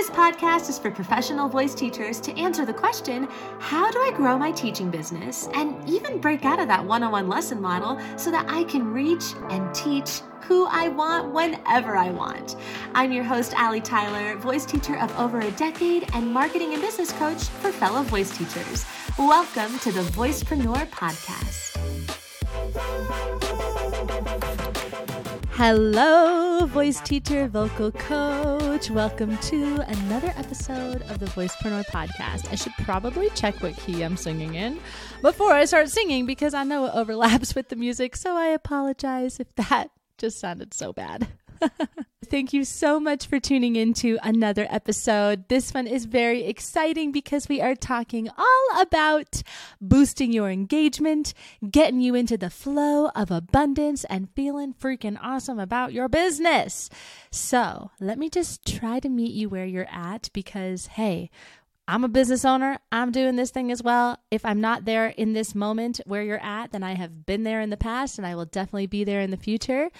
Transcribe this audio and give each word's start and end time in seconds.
This 0.00 0.08
podcast 0.08 0.70
is 0.70 0.78
for 0.78 0.90
professional 0.90 1.46
voice 1.46 1.74
teachers 1.74 2.20
to 2.20 2.34
answer 2.38 2.64
the 2.64 2.72
question 2.72 3.28
how 3.58 3.90
do 3.90 3.98
I 3.98 4.10
grow 4.16 4.38
my 4.38 4.50
teaching 4.50 4.90
business 4.90 5.46
and 5.52 5.76
even 5.86 6.22
break 6.22 6.46
out 6.46 6.58
of 6.58 6.68
that 6.68 6.82
one 6.82 7.02
on 7.02 7.12
one 7.12 7.28
lesson 7.28 7.60
model 7.60 8.00
so 8.16 8.30
that 8.30 8.46
I 8.48 8.64
can 8.64 8.94
reach 8.94 9.34
and 9.50 9.74
teach 9.74 10.22
who 10.40 10.64
I 10.70 10.88
want 10.88 11.34
whenever 11.34 11.98
I 11.98 12.08
want. 12.12 12.56
I'm 12.94 13.12
your 13.12 13.24
host, 13.24 13.52
Allie 13.52 13.82
Tyler, 13.82 14.38
voice 14.38 14.64
teacher 14.64 14.96
of 14.96 15.14
over 15.18 15.40
a 15.40 15.50
decade 15.50 16.08
and 16.14 16.32
marketing 16.32 16.72
and 16.72 16.80
business 16.80 17.12
coach 17.12 17.42
for 17.44 17.70
fellow 17.70 18.02
voice 18.02 18.34
teachers. 18.34 18.86
Welcome 19.18 19.78
to 19.80 19.92
the 19.92 20.00
Voicepreneur 20.00 20.88
Podcast. 20.88 21.69
Hello, 25.62 26.64
voice 26.64 27.02
teacher, 27.02 27.46
vocal 27.46 27.92
coach. 27.92 28.90
Welcome 28.90 29.36
to 29.36 29.74
another 29.88 30.32
episode 30.38 31.02
of 31.02 31.18
the 31.18 31.26
Voicepreneur 31.26 31.84
podcast. 31.84 32.50
I 32.50 32.54
should 32.54 32.72
probably 32.78 33.28
check 33.34 33.62
what 33.62 33.76
key 33.76 34.02
I'm 34.02 34.16
singing 34.16 34.54
in 34.54 34.80
before 35.20 35.52
I 35.52 35.66
start 35.66 35.90
singing 35.90 36.24
because 36.24 36.54
I 36.54 36.64
know 36.64 36.86
it 36.86 36.94
overlaps 36.94 37.54
with 37.54 37.68
the 37.68 37.76
music, 37.76 38.16
so 38.16 38.38
I 38.38 38.46
apologize 38.46 39.38
if 39.38 39.54
that 39.56 39.90
just 40.16 40.40
sounded 40.40 40.72
so 40.72 40.94
bad. 40.94 41.28
Thank 42.26 42.52
you 42.52 42.64
so 42.64 43.00
much 43.00 43.26
for 43.26 43.40
tuning 43.40 43.76
into 43.76 44.18
another 44.22 44.66
episode. 44.70 45.48
This 45.48 45.74
one 45.74 45.86
is 45.86 46.04
very 46.04 46.44
exciting 46.44 47.12
because 47.12 47.48
we 47.48 47.60
are 47.60 47.74
talking 47.74 48.28
all 48.36 48.80
about 48.80 49.42
boosting 49.80 50.32
your 50.32 50.50
engagement, 50.50 51.34
getting 51.68 52.00
you 52.00 52.14
into 52.14 52.36
the 52.38 52.50
flow 52.50 53.08
of 53.16 53.30
abundance, 53.30 54.04
and 54.04 54.28
feeling 54.36 54.74
freaking 54.74 55.18
awesome 55.20 55.58
about 55.58 55.92
your 55.92 56.08
business. 56.08 56.88
So, 57.30 57.90
let 58.00 58.18
me 58.18 58.30
just 58.30 58.64
try 58.66 59.00
to 59.00 59.08
meet 59.08 59.32
you 59.32 59.48
where 59.48 59.66
you're 59.66 59.88
at 59.90 60.30
because, 60.32 60.86
hey, 60.86 61.30
I'm 61.90 62.04
a 62.04 62.08
business 62.08 62.44
owner. 62.44 62.78
I'm 62.92 63.10
doing 63.10 63.34
this 63.34 63.50
thing 63.50 63.72
as 63.72 63.82
well. 63.82 64.16
If 64.30 64.44
I'm 64.44 64.60
not 64.60 64.84
there 64.84 65.08
in 65.08 65.32
this 65.32 65.56
moment 65.56 66.00
where 66.06 66.22
you're 66.22 66.38
at, 66.38 66.70
then 66.70 66.84
I 66.84 66.94
have 66.94 67.26
been 67.26 67.42
there 67.42 67.60
in 67.60 67.70
the 67.70 67.76
past 67.76 68.16
and 68.16 68.24
I 68.24 68.36
will 68.36 68.44
definitely 68.44 68.86
be 68.86 69.02
there 69.02 69.20
in 69.20 69.32
the 69.32 69.36
future. 69.36 69.90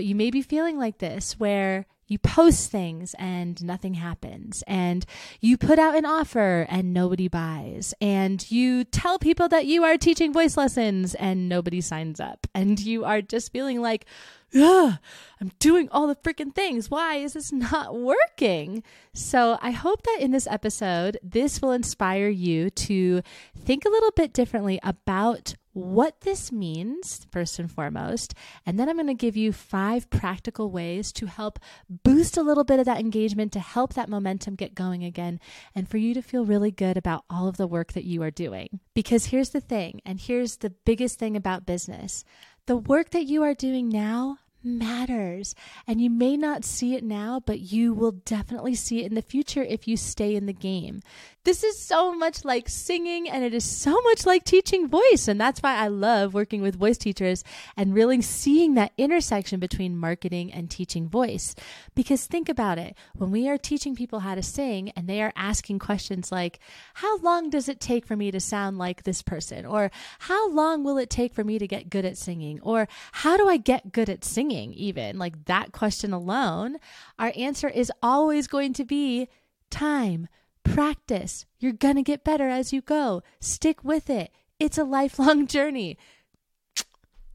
But 0.00 0.06
you 0.06 0.14
may 0.14 0.30
be 0.30 0.40
feeling 0.40 0.78
like 0.78 0.96
this 0.96 1.38
where 1.38 1.84
you 2.08 2.16
post 2.16 2.70
things 2.70 3.14
and 3.18 3.62
nothing 3.62 3.92
happens, 3.92 4.64
and 4.66 5.04
you 5.42 5.58
put 5.58 5.78
out 5.78 5.94
an 5.94 6.06
offer 6.06 6.66
and 6.70 6.94
nobody 6.94 7.28
buys, 7.28 7.92
and 8.00 8.50
you 8.50 8.84
tell 8.84 9.18
people 9.18 9.46
that 9.48 9.66
you 9.66 9.84
are 9.84 9.98
teaching 9.98 10.32
voice 10.32 10.56
lessons 10.56 11.14
and 11.16 11.50
nobody 11.50 11.82
signs 11.82 12.18
up, 12.18 12.46
and 12.54 12.80
you 12.80 13.04
are 13.04 13.20
just 13.20 13.52
feeling 13.52 13.82
like, 13.82 14.06
yeah, 14.50 14.96
I'm 15.38 15.50
doing 15.58 15.90
all 15.92 16.06
the 16.06 16.16
freaking 16.16 16.54
things. 16.54 16.90
Why 16.90 17.16
is 17.16 17.34
this 17.34 17.52
not 17.52 17.94
working? 17.94 18.82
So, 19.12 19.58
I 19.60 19.72
hope 19.72 20.02
that 20.04 20.20
in 20.20 20.30
this 20.30 20.46
episode, 20.46 21.18
this 21.22 21.60
will 21.60 21.72
inspire 21.72 22.30
you 22.30 22.70
to 22.70 23.20
think 23.54 23.84
a 23.84 23.90
little 23.90 24.12
bit 24.12 24.32
differently 24.32 24.80
about 24.82 25.56
what 25.72 26.22
this 26.22 26.50
means, 26.50 27.26
first 27.30 27.58
and 27.58 27.70
foremost. 27.70 28.34
And 28.66 28.78
then 28.78 28.88
I'm 28.88 28.96
going 28.96 29.06
to 29.06 29.14
give 29.14 29.36
you 29.36 29.52
five 29.52 30.10
practical 30.10 30.70
ways 30.70 31.12
to 31.12 31.26
help 31.26 31.58
boost 31.88 32.36
a 32.36 32.42
little 32.42 32.64
bit 32.64 32.80
of 32.80 32.86
that 32.86 33.00
engagement, 33.00 33.52
to 33.52 33.60
help 33.60 33.94
that 33.94 34.08
momentum 34.08 34.54
get 34.54 34.74
going 34.74 35.04
again, 35.04 35.40
and 35.74 35.88
for 35.88 35.98
you 35.98 36.14
to 36.14 36.22
feel 36.22 36.44
really 36.44 36.70
good 36.70 36.96
about 36.96 37.24
all 37.30 37.48
of 37.48 37.56
the 37.56 37.66
work 37.66 37.92
that 37.92 38.04
you 38.04 38.22
are 38.22 38.30
doing. 38.30 38.80
Because 38.94 39.26
here's 39.26 39.50
the 39.50 39.60
thing, 39.60 40.00
and 40.04 40.20
here's 40.20 40.56
the 40.56 40.70
biggest 40.70 41.18
thing 41.18 41.36
about 41.36 41.66
business 41.66 42.24
the 42.66 42.76
work 42.76 43.10
that 43.10 43.24
you 43.24 43.42
are 43.42 43.54
doing 43.54 43.88
now 43.88 44.38
matters. 44.62 45.54
And 45.86 46.00
you 46.00 46.10
may 46.10 46.36
not 46.36 46.64
see 46.64 46.94
it 46.94 47.04
now, 47.04 47.40
but 47.44 47.60
you 47.60 47.94
will 47.94 48.12
definitely 48.12 48.74
see 48.74 49.02
it 49.02 49.06
in 49.06 49.14
the 49.14 49.22
future 49.22 49.62
if 49.62 49.88
you 49.88 49.96
stay 49.96 50.34
in 50.34 50.46
the 50.46 50.52
game. 50.52 51.00
This 51.42 51.64
is 51.64 51.78
so 51.78 52.14
much 52.14 52.44
like 52.44 52.68
singing 52.68 53.26
and 53.26 53.42
it 53.42 53.54
is 53.54 53.64
so 53.64 53.98
much 54.02 54.26
like 54.26 54.44
teaching 54.44 54.86
voice. 54.88 55.26
And 55.26 55.40
that's 55.40 55.62
why 55.62 55.74
I 55.74 55.88
love 55.88 56.34
working 56.34 56.60
with 56.60 56.76
voice 56.76 56.98
teachers 56.98 57.44
and 57.78 57.94
really 57.94 58.20
seeing 58.20 58.74
that 58.74 58.92
intersection 58.98 59.58
between 59.58 59.96
marketing 59.96 60.52
and 60.52 60.70
teaching 60.70 61.08
voice. 61.08 61.54
Because 61.94 62.26
think 62.26 62.50
about 62.50 62.76
it 62.76 62.94
when 63.14 63.30
we 63.30 63.48
are 63.48 63.56
teaching 63.56 63.96
people 63.96 64.20
how 64.20 64.34
to 64.34 64.42
sing 64.42 64.90
and 64.90 65.08
they 65.08 65.22
are 65.22 65.32
asking 65.34 65.78
questions 65.78 66.30
like, 66.30 66.58
How 66.94 67.16
long 67.20 67.48
does 67.48 67.70
it 67.70 67.80
take 67.80 68.04
for 68.04 68.16
me 68.16 68.30
to 68.32 68.40
sound 68.40 68.76
like 68.76 69.04
this 69.04 69.22
person? 69.22 69.64
Or 69.64 69.90
how 70.18 70.50
long 70.50 70.84
will 70.84 70.98
it 70.98 71.08
take 71.08 71.32
for 71.32 71.42
me 71.42 71.58
to 71.58 71.66
get 71.66 71.88
good 71.88 72.04
at 72.04 72.18
singing? 72.18 72.60
Or 72.60 72.86
how 73.12 73.38
do 73.38 73.48
I 73.48 73.56
get 73.56 73.92
good 73.92 74.10
at 74.10 74.26
singing? 74.26 74.74
Even 74.74 75.18
like 75.18 75.46
that 75.46 75.72
question 75.72 76.12
alone, 76.12 76.76
our 77.18 77.32
answer 77.34 77.68
is 77.68 77.90
always 78.02 78.46
going 78.46 78.74
to 78.74 78.84
be 78.84 79.28
time 79.70 80.28
Practice. 80.64 81.46
You're 81.58 81.72
going 81.72 81.96
to 81.96 82.02
get 82.02 82.24
better 82.24 82.48
as 82.48 82.72
you 82.72 82.80
go. 82.80 83.22
Stick 83.40 83.84
with 83.84 84.10
it. 84.10 84.30
It's 84.58 84.78
a 84.78 84.84
lifelong 84.84 85.46
journey. 85.48 85.98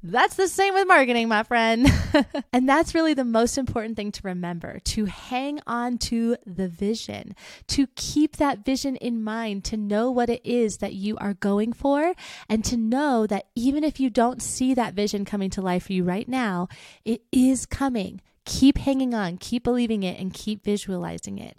That's 0.07 0.35
the 0.35 0.47
same 0.47 0.75
with 0.75 0.87
marketing, 0.87 1.29
my 1.29 1.41
friend. 1.41 1.91
and 2.53 2.69
that's 2.69 2.93
really 2.93 3.15
the 3.15 3.25
most 3.25 3.57
important 3.57 3.95
thing 3.95 4.11
to 4.11 4.21
remember 4.23 4.77
to 4.79 5.05
hang 5.05 5.59
on 5.65 5.97
to 5.97 6.37
the 6.45 6.67
vision, 6.67 7.35
to 7.69 7.87
keep 7.95 8.35
that 8.35 8.63
vision 8.63 8.97
in 8.97 9.23
mind, 9.23 9.63
to 9.65 9.77
know 9.77 10.11
what 10.11 10.29
it 10.29 10.45
is 10.45 10.77
that 10.77 10.93
you 10.93 11.17
are 11.17 11.33
going 11.33 11.73
for, 11.73 12.13
and 12.47 12.63
to 12.65 12.77
know 12.77 13.25
that 13.25 13.47
even 13.55 13.83
if 13.83 13.99
you 13.99 14.11
don't 14.11 14.43
see 14.43 14.75
that 14.75 14.93
vision 14.93 15.25
coming 15.25 15.49
to 15.49 15.61
life 15.61 15.87
for 15.87 15.93
you 15.93 16.03
right 16.03 16.29
now, 16.29 16.67
it 17.03 17.23
is 17.31 17.65
coming. 17.65 18.21
Keep 18.45 18.77
hanging 18.77 19.13
on, 19.13 19.37
keep 19.37 19.63
believing 19.63 20.03
it, 20.03 20.19
and 20.19 20.33
keep 20.33 20.63
visualizing 20.63 21.37
it. 21.39 21.57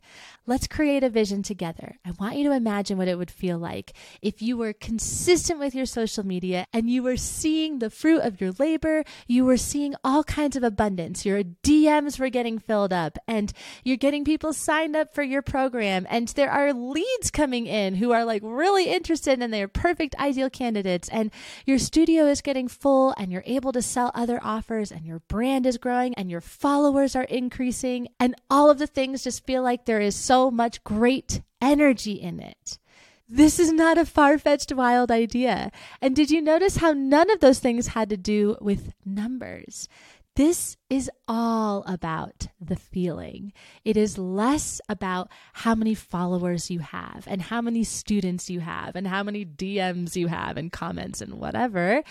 Let's 0.49 0.69
create 0.69 1.03
a 1.03 1.11
vision 1.11 1.43
together. 1.43 1.99
I 2.05 2.13
want 2.13 2.37
you 2.37 2.49
to 2.49 2.55
imagine 2.55 2.97
what 2.97 3.09
it 3.09 3.19
would 3.19 3.33
feel 3.33 3.59
like 3.59 3.95
if 4.23 4.41
you 4.41 4.57
were 4.57 4.73
consistent 4.73 5.59
with 5.59 5.75
your 5.75 5.87
social 5.87 6.25
media 6.25 6.67
and 6.73 6.89
you 6.89 7.03
were 7.03 7.17
seeing 7.17 7.81
the 7.81 7.91
fruit 7.91 8.21
of 8.21 8.41
your 8.41 8.53
labor. 8.53 9.03
You 9.27 9.45
were 9.45 9.57
seeing 9.57 9.97
all 10.05 10.23
kinds 10.23 10.55
of 10.55 10.63
abundance. 10.63 11.27
Your 11.27 11.43
DMs 11.43 12.21
were 12.21 12.29
getting 12.29 12.61
filled 12.61 12.93
up 12.93 13.19
and 13.27 13.53
you're 13.83 13.97
getting 13.97 14.25
people 14.25 14.53
signed 14.53 14.95
up 14.95 15.13
for 15.13 15.25
your 15.25 15.43
program. 15.43 16.07
And 16.09 16.29
there 16.29 16.51
are 16.51 16.73
leads 16.73 17.33
coming 17.33 17.67
in 17.67 17.97
who 17.97 18.13
are 18.13 18.25
like 18.25 18.43
really 18.45 18.89
interested 18.89 19.43
and 19.43 19.53
they're 19.53 19.67
perfect, 19.67 20.15
ideal 20.21 20.49
candidates. 20.49 21.09
And 21.09 21.33
your 21.65 21.79
studio 21.79 22.27
is 22.27 22.41
getting 22.41 22.69
full 22.69 23.15
and 23.19 23.33
you're 23.33 23.43
able 23.47 23.73
to 23.73 23.83
sell 23.83 24.13
other 24.15 24.39
offers 24.45 24.93
and 24.93 25.05
your 25.05 25.19
brand 25.27 25.67
is 25.67 25.77
growing 25.77 26.15
and 26.15 26.31
your 26.31 26.41
followers 26.77 27.17
are 27.17 27.25
increasing. 27.25 28.07
And 28.21 28.35
all 28.51 28.69
of 28.69 28.77
the 28.79 28.87
things 28.87 29.25
just 29.25 29.47
feel 29.47 29.63
like 29.63 29.87
there 29.87 30.03
is 30.03 30.15
so 30.15 30.51
much 30.51 30.85
great 30.85 31.41
energy 31.63 32.13
in 32.13 32.39
it. 32.39 32.79
This 33.27 33.59
is 33.59 33.73
not 33.73 33.97
a 33.97 34.05
far 34.05 34.37
fetched, 34.37 34.75
wild 34.75 35.11
idea. 35.11 35.73
And 36.03 36.15
did 36.15 36.31
you 36.31 36.43
notice 36.43 36.77
how 36.77 36.93
none 36.93 37.31
of 37.31 37.41
those 37.41 37.61
things 37.61 37.89
had 37.89 38.11
to 38.11 38.19
do 38.19 38.59
with 38.61 38.93
numbers? 39.07 39.89
This 40.37 40.77
is 40.91 41.11
all 41.27 41.83
about 41.87 42.47
the 42.61 42.77
feeling. 42.77 43.53
It 43.85 43.97
is 43.97 44.19
less 44.19 44.81
about 44.89 45.31
how 45.55 45.75
many 45.75 45.95
followers 45.95 46.71
you 46.71 46.79
have 46.79 47.25
and 47.27 47.43
how 47.43 47.61
many 47.61 47.83
students 47.83 48.49
you 48.49 48.61
have 48.61 48.95
and 48.95 49.09
how 49.09 49.23
many 49.23 49.45
DMs 49.45 50.15
you 50.15 50.29
have 50.29 50.57
and 50.57 50.71
comments 50.71 51.21
and 51.21 51.35
whatever. 51.41 52.03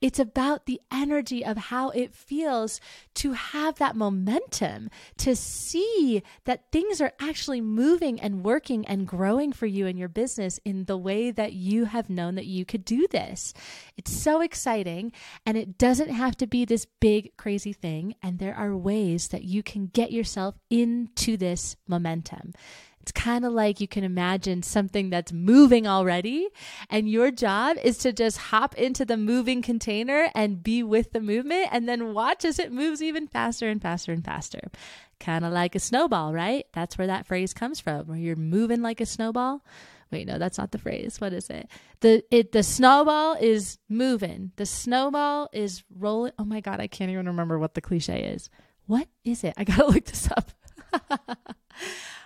It's 0.00 0.18
about 0.18 0.64
the 0.64 0.80
energy 0.90 1.44
of 1.44 1.56
how 1.56 1.90
it 1.90 2.14
feels 2.14 2.80
to 3.16 3.32
have 3.32 3.76
that 3.76 3.94
momentum, 3.96 4.88
to 5.18 5.36
see 5.36 6.22
that 6.44 6.72
things 6.72 7.02
are 7.02 7.12
actually 7.20 7.60
moving 7.60 8.18
and 8.18 8.44
working 8.44 8.86
and 8.86 9.06
growing 9.06 9.52
for 9.52 9.66
you 9.66 9.86
and 9.86 9.98
your 9.98 10.08
business 10.08 10.58
in 10.64 10.86
the 10.86 10.96
way 10.96 11.30
that 11.30 11.52
you 11.52 11.84
have 11.84 12.08
known 12.08 12.34
that 12.34 12.46
you 12.46 12.64
could 12.64 12.84
do 12.84 13.06
this. 13.10 13.52
It's 13.96 14.12
so 14.12 14.40
exciting 14.40 15.12
and 15.46 15.58
it 15.58 15.78
doesn't 15.78 16.10
have 16.10 16.36
to 16.38 16.46
be 16.46 16.64
this 16.64 16.86
big, 16.98 17.36
crazy 17.36 17.73
thing. 17.74 18.14
And 18.22 18.38
there 18.38 18.54
are 18.54 18.74
ways 18.76 19.28
that 19.28 19.44
you 19.44 19.62
can 19.62 19.88
get 19.88 20.10
yourself 20.12 20.54
into 20.70 21.36
this 21.36 21.76
momentum. 21.86 22.54
It's 23.04 23.12
kind 23.12 23.44
of 23.44 23.52
like 23.52 23.80
you 23.80 23.86
can 23.86 24.02
imagine 24.02 24.62
something 24.62 25.10
that's 25.10 25.30
moving 25.30 25.86
already, 25.86 26.48
and 26.88 27.06
your 27.06 27.30
job 27.30 27.76
is 27.84 27.98
to 27.98 28.14
just 28.14 28.38
hop 28.38 28.74
into 28.76 29.04
the 29.04 29.18
moving 29.18 29.60
container 29.60 30.30
and 30.34 30.62
be 30.62 30.82
with 30.82 31.12
the 31.12 31.20
movement 31.20 31.68
and 31.70 31.86
then 31.86 32.14
watch 32.14 32.46
as 32.46 32.58
it 32.58 32.72
moves 32.72 33.02
even 33.02 33.28
faster 33.28 33.68
and 33.68 33.82
faster 33.82 34.10
and 34.10 34.24
faster. 34.24 34.70
Kind 35.20 35.44
of 35.44 35.52
like 35.52 35.74
a 35.74 35.80
snowball, 35.80 36.32
right? 36.32 36.64
That's 36.72 36.96
where 36.96 37.08
that 37.08 37.26
phrase 37.26 37.52
comes 37.52 37.78
from, 37.78 38.06
where 38.06 38.16
you're 38.16 38.36
moving 38.36 38.80
like 38.80 39.02
a 39.02 39.06
snowball. 39.06 39.62
Wait, 40.14 40.28
no, 40.28 40.38
that's 40.38 40.58
not 40.58 40.70
the 40.70 40.78
phrase. 40.78 41.20
What 41.20 41.32
is 41.32 41.50
it? 41.50 41.68
The 41.98 42.22
it 42.30 42.52
the 42.52 42.62
snowball 42.62 43.34
is 43.34 43.78
moving. 43.88 44.52
The 44.54 44.64
snowball 44.64 45.48
is 45.52 45.82
rolling. 45.90 46.30
Oh 46.38 46.44
my 46.44 46.60
god, 46.60 46.78
I 46.80 46.86
can't 46.86 47.10
even 47.10 47.26
remember 47.26 47.58
what 47.58 47.74
the 47.74 47.80
cliche 47.80 48.22
is. 48.22 48.48
What 48.86 49.08
is 49.24 49.42
it? 49.42 49.54
I 49.56 49.64
gotta 49.64 49.86
look 49.88 50.04
this 50.04 50.30
up. 50.30 50.52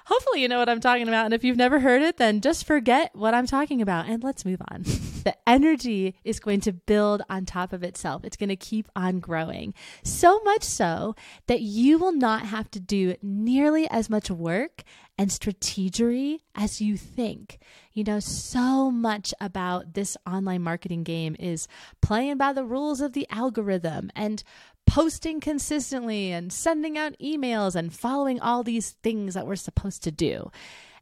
Hopefully, 0.08 0.40
you 0.40 0.48
know 0.48 0.58
what 0.58 0.70
I'm 0.70 0.80
talking 0.80 1.06
about. 1.06 1.26
And 1.26 1.34
if 1.34 1.44
you've 1.44 1.58
never 1.58 1.80
heard 1.80 2.00
it, 2.00 2.16
then 2.16 2.40
just 2.40 2.66
forget 2.66 3.10
what 3.14 3.34
I'm 3.34 3.46
talking 3.46 3.82
about 3.82 4.06
and 4.06 4.24
let's 4.24 4.42
move 4.42 4.62
on. 4.70 4.82
the 5.24 5.36
energy 5.46 6.14
is 6.24 6.40
going 6.40 6.62
to 6.62 6.72
build 6.72 7.20
on 7.28 7.44
top 7.44 7.74
of 7.74 7.82
itself, 7.82 8.24
it's 8.24 8.38
going 8.38 8.48
to 8.48 8.56
keep 8.56 8.88
on 8.96 9.20
growing. 9.20 9.74
So 10.02 10.40
much 10.44 10.62
so 10.62 11.14
that 11.46 11.60
you 11.60 11.98
will 11.98 12.12
not 12.12 12.46
have 12.46 12.70
to 12.70 12.80
do 12.80 13.16
nearly 13.20 13.86
as 13.90 14.08
much 14.08 14.30
work 14.30 14.82
and 15.18 15.28
strategery 15.28 16.38
as 16.54 16.80
you 16.80 16.96
think. 16.96 17.58
You 17.92 18.04
know, 18.04 18.20
so 18.20 18.90
much 18.90 19.34
about 19.42 19.92
this 19.92 20.16
online 20.26 20.62
marketing 20.62 21.02
game 21.02 21.36
is 21.38 21.68
playing 22.00 22.38
by 22.38 22.54
the 22.54 22.64
rules 22.64 23.02
of 23.02 23.12
the 23.12 23.26
algorithm 23.28 24.10
and 24.16 24.42
posting 24.88 25.38
consistently 25.38 26.32
and 26.32 26.52
sending 26.52 26.96
out 26.96 27.18
emails 27.22 27.74
and 27.74 27.92
following 27.92 28.40
all 28.40 28.62
these 28.62 28.92
things 29.02 29.34
that 29.34 29.46
we're 29.46 29.56
supposed 29.56 30.02
to 30.02 30.10
do. 30.10 30.50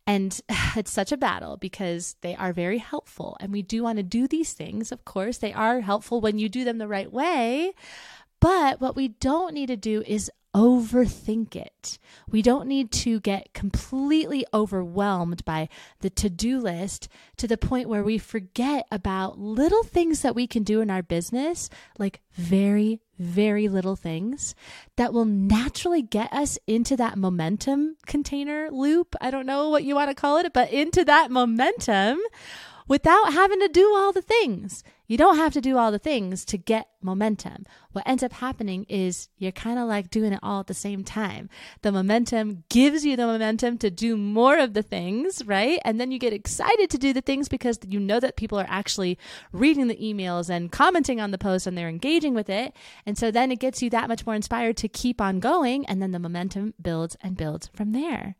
And 0.06 0.38
it's 0.76 0.90
such 0.90 1.12
a 1.12 1.16
battle 1.16 1.56
because 1.56 2.16
they 2.20 2.34
are 2.36 2.52
very 2.52 2.78
helpful. 2.78 3.36
And 3.40 3.52
we 3.52 3.62
do 3.62 3.82
want 3.82 3.98
to 3.98 4.02
do 4.02 4.26
these 4.26 4.52
things. 4.52 4.92
Of 4.92 5.04
course, 5.04 5.38
they 5.38 5.52
are 5.52 5.80
helpful 5.80 6.20
when 6.20 6.38
you 6.38 6.48
do 6.48 6.64
them 6.64 6.78
the 6.78 6.88
right 6.88 7.10
way. 7.10 7.74
But 8.40 8.80
what 8.80 8.96
we 8.96 9.08
don't 9.08 9.54
need 9.54 9.66
to 9.66 9.76
do 9.76 10.02
is 10.06 10.30
overthink 10.56 11.54
it. 11.54 11.98
We 12.30 12.40
don't 12.40 12.66
need 12.66 12.90
to 12.92 13.20
get 13.20 13.52
completely 13.52 14.46
overwhelmed 14.54 15.44
by 15.44 15.68
the 16.00 16.08
to 16.10 16.30
do 16.30 16.58
list 16.58 17.08
to 17.36 17.46
the 17.46 17.58
point 17.58 17.90
where 17.90 18.02
we 18.02 18.16
forget 18.16 18.86
about 18.90 19.38
little 19.38 19.82
things 19.82 20.22
that 20.22 20.34
we 20.34 20.46
can 20.46 20.62
do 20.62 20.80
in 20.80 20.90
our 20.90 21.02
business, 21.02 21.68
like 21.98 22.22
very, 22.32 23.02
very 23.18 23.68
little 23.68 23.96
things 23.96 24.54
that 24.96 25.12
will 25.12 25.26
naturally 25.26 26.00
get 26.00 26.32
us 26.32 26.58
into 26.66 26.96
that 26.96 27.18
momentum 27.18 27.96
container 28.06 28.70
loop. 28.70 29.14
I 29.20 29.30
don't 29.30 29.46
know 29.46 29.68
what 29.68 29.84
you 29.84 29.94
want 29.94 30.08
to 30.08 30.14
call 30.14 30.38
it, 30.38 30.54
but 30.54 30.72
into 30.72 31.04
that 31.04 31.30
momentum 31.30 32.18
without 32.88 33.34
having 33.34 33.60
to 33.60 33.68
do 33.68 33.94
all 33.94 34.12
the 34.12 34.22
things. 34.22 34.82
You 35.06 35.16
don't 35.16 35.36
have 35.36 35.52
to 35.54 35.60
do 35.60 35.78
all 35.78 35.92
the 35.92 35.98
things 35.98 36.44
to 36.46 36.58
get 36.58 36.88
momentum. 37.00 37.64
What 37.92 38.06
ends 38.06 38.22
up 38.22 38.32
happening 38.32 38.84
is 38.88 39.28
you're 39.38 39.52
kind 39.52 39.78
of 39.78 39.88
like 39.88 40.10
doing 40.10 40.32
it 40.32 40.40
all 40.42 40.60
at 40.60 40.66
the 40.66 40.74
same 40.74 41.04
time. 41.04 41.48
The 41.82 41.92
momentum 41.92 42.64
gives 42.68 43.06
you 43.06 43.16
the 43.16 43.26
momentum 43.26 43.78
to 43.78 43.90
do 43.90 44.16
more 44.16 44.58
of 44.58 44.74
the 44.74 44.82
things, 44.82 45.42
right? 45.46 45.78
And 45.84 46.00
then 46.00 46.10
you 46.10 46.18
get 46.18 46.32
excited 46.32 46.90
to 46.90 46.98
do 46.98 47.12
the 47.12 47.22
things 47.22 47.48
because 47.48 47.78
you 47.86 48.00
know 48.00 48.20
that 48.20 48.36
people 48.36 48.58
are 48.58 48.66
actually 48.68 49.18
reading 49.52 49.86
the 49.86 49.96
emails 49.96 50.50
and 50.50 50.72
commenting 50.72 51.20
on 51.20 51.30
the 51.30 51.38
post 51.38 51.66
and 51.66 51.78
they're 51.78 51.88
engaging 51.88 52.34
with 52.34 52.50
it. 52.50 52.74
And 53.06 53.16
so 53.16 53.30
then 53.30 53.50
it 53.52 53.60
gets 53.60 53.82
you 53.82 53.88
that 53.90 54.08
much 54.08 54.26
more 54.26 54.34
inspired 54.34 54.76
to 54.78 54.88
keep 54.88 55.20
on 55.20 55.40
going. 55.40 55.86
And 55.86 56.02
then 56.02 56.10
the 56.10 56.18
momentum 56.18 56.74
builds 56.82 57.16
and 57.22 57.36
builds 57.36 57.70
from 57.72 57.92
there. 57.92 58.36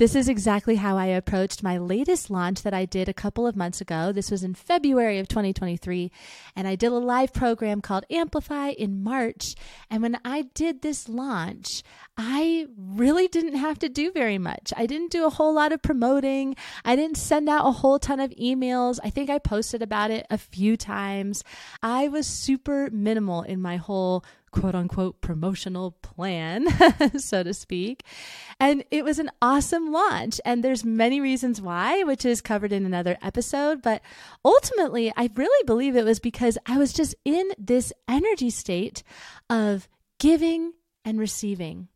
This 0.00 0.14
is 0.14 0.30
exactly 0.30 0.76
how 0.76 0.96
I 0.96 1.06
approached 1.06 1.62
my 1.62 1.76
latest 1.76 2.30
launch 2.30 2.62
that 2.62 2.72
I 2.72 2.86
did 2.86 3.06
a 3.06 3.12
couple 3.12 3.46
of 3.46 3.54
months 3.54 3.82
ago. 3.82 4.12
This 4.12 4.30
was 4.30 4.42
in 4.42 4.54
February 4.54 5.18
of 5.18 5.28
2023. 5.28 6.09
And 6.56 6.66
I 6.66 6.74
did 6.74 6.92
a 6.92 6.98
live 6.98 7.32
program 7.32 7.80
called 7.80 8.04
Amplify 8.10 8.70
in 8.70 9.02
March. 9.02 9.54
And 9.88 10.02
when 10.02 10.18
I 10.24 10.42
did 10.54 10.82
this 10.82 11.08
launch, 11.08 11.82
I 12.16 12.66
really 12.76 13.28
didn't 13.28 13.56
have 13.56 13.78
to 13.80 13.88
do 13.88 14.12
very 14.12 14.38
much. 14.38 14.72
I 14.76 14.86
didn't 14.86 15.10
do 15.10 15.24
a 15.24 15.30
whole 15.30 15.54
lot 15.54 15.72
of 15.72 15.82
promoting. 15.82 16.56
I 16.84 16.96
didn't 16.96 17.16
send 17.16 17.48
out 17.48 17.66
a 17.66 17.72
whole 17.72 17.98
ton 17.98 18.20
of 18.20 18.30
emails. 18.32 18.98
I 19.02 19.10
think 19.10 19.30
I 19.30 19.38
posted 19.38 19.82
about 19.82 20.10
it 20.10 20.26
a 20.28 20.36
few 20.36 20.76
times. 20.76 21.42
I 21.82 22.08
was 22.08 22.26
super 22.26 22.90
minimal 22.90 23.42
in 23.42 23.62
my 23.62 23.76
whole 23.76 24.24
quote 24.50 24.74
unquote 24.74 25.20
promotional 25.20 25.92
plan, 26.02 26.66
so 27.18 27.42
to 27.42 27.54
speak. 27.54 28.04
And 28.58 28.84
it 28.90 29.04
was 29.04 29.18
an 29.18 29.30
awesome 29.40 29.92
launch. 29.92 30.40
And 30.44 30.62
there's 30.62 30.84
many 30.84 31.20
reasons 31.20 31.60
why, 31.60 32.02
which 32.02 32.24
is 32.24 32.40
covered 32.40 32.72
in 32.72 32.84
another 32.84 33.16
episode. 33.22 33.82
But 33.82 34.02
ultimately, 34.44 35.12
I 35.16 35.30
really 35.34 35.64
believe 35.66 35.96
it 35.96 36.04
was 36.04 36.20
because 36.20 36.58
I 36.66 36.78
was 36.78 36.92
just 36.92 37.14
in 37.24 37.50
this 37.58 37.92
energy 38.08 38.50
state 38.50 39.02
of 39.48 39.88
giving 40.18 40.72
and 41.04 41.18
receiving. 41.18 41.88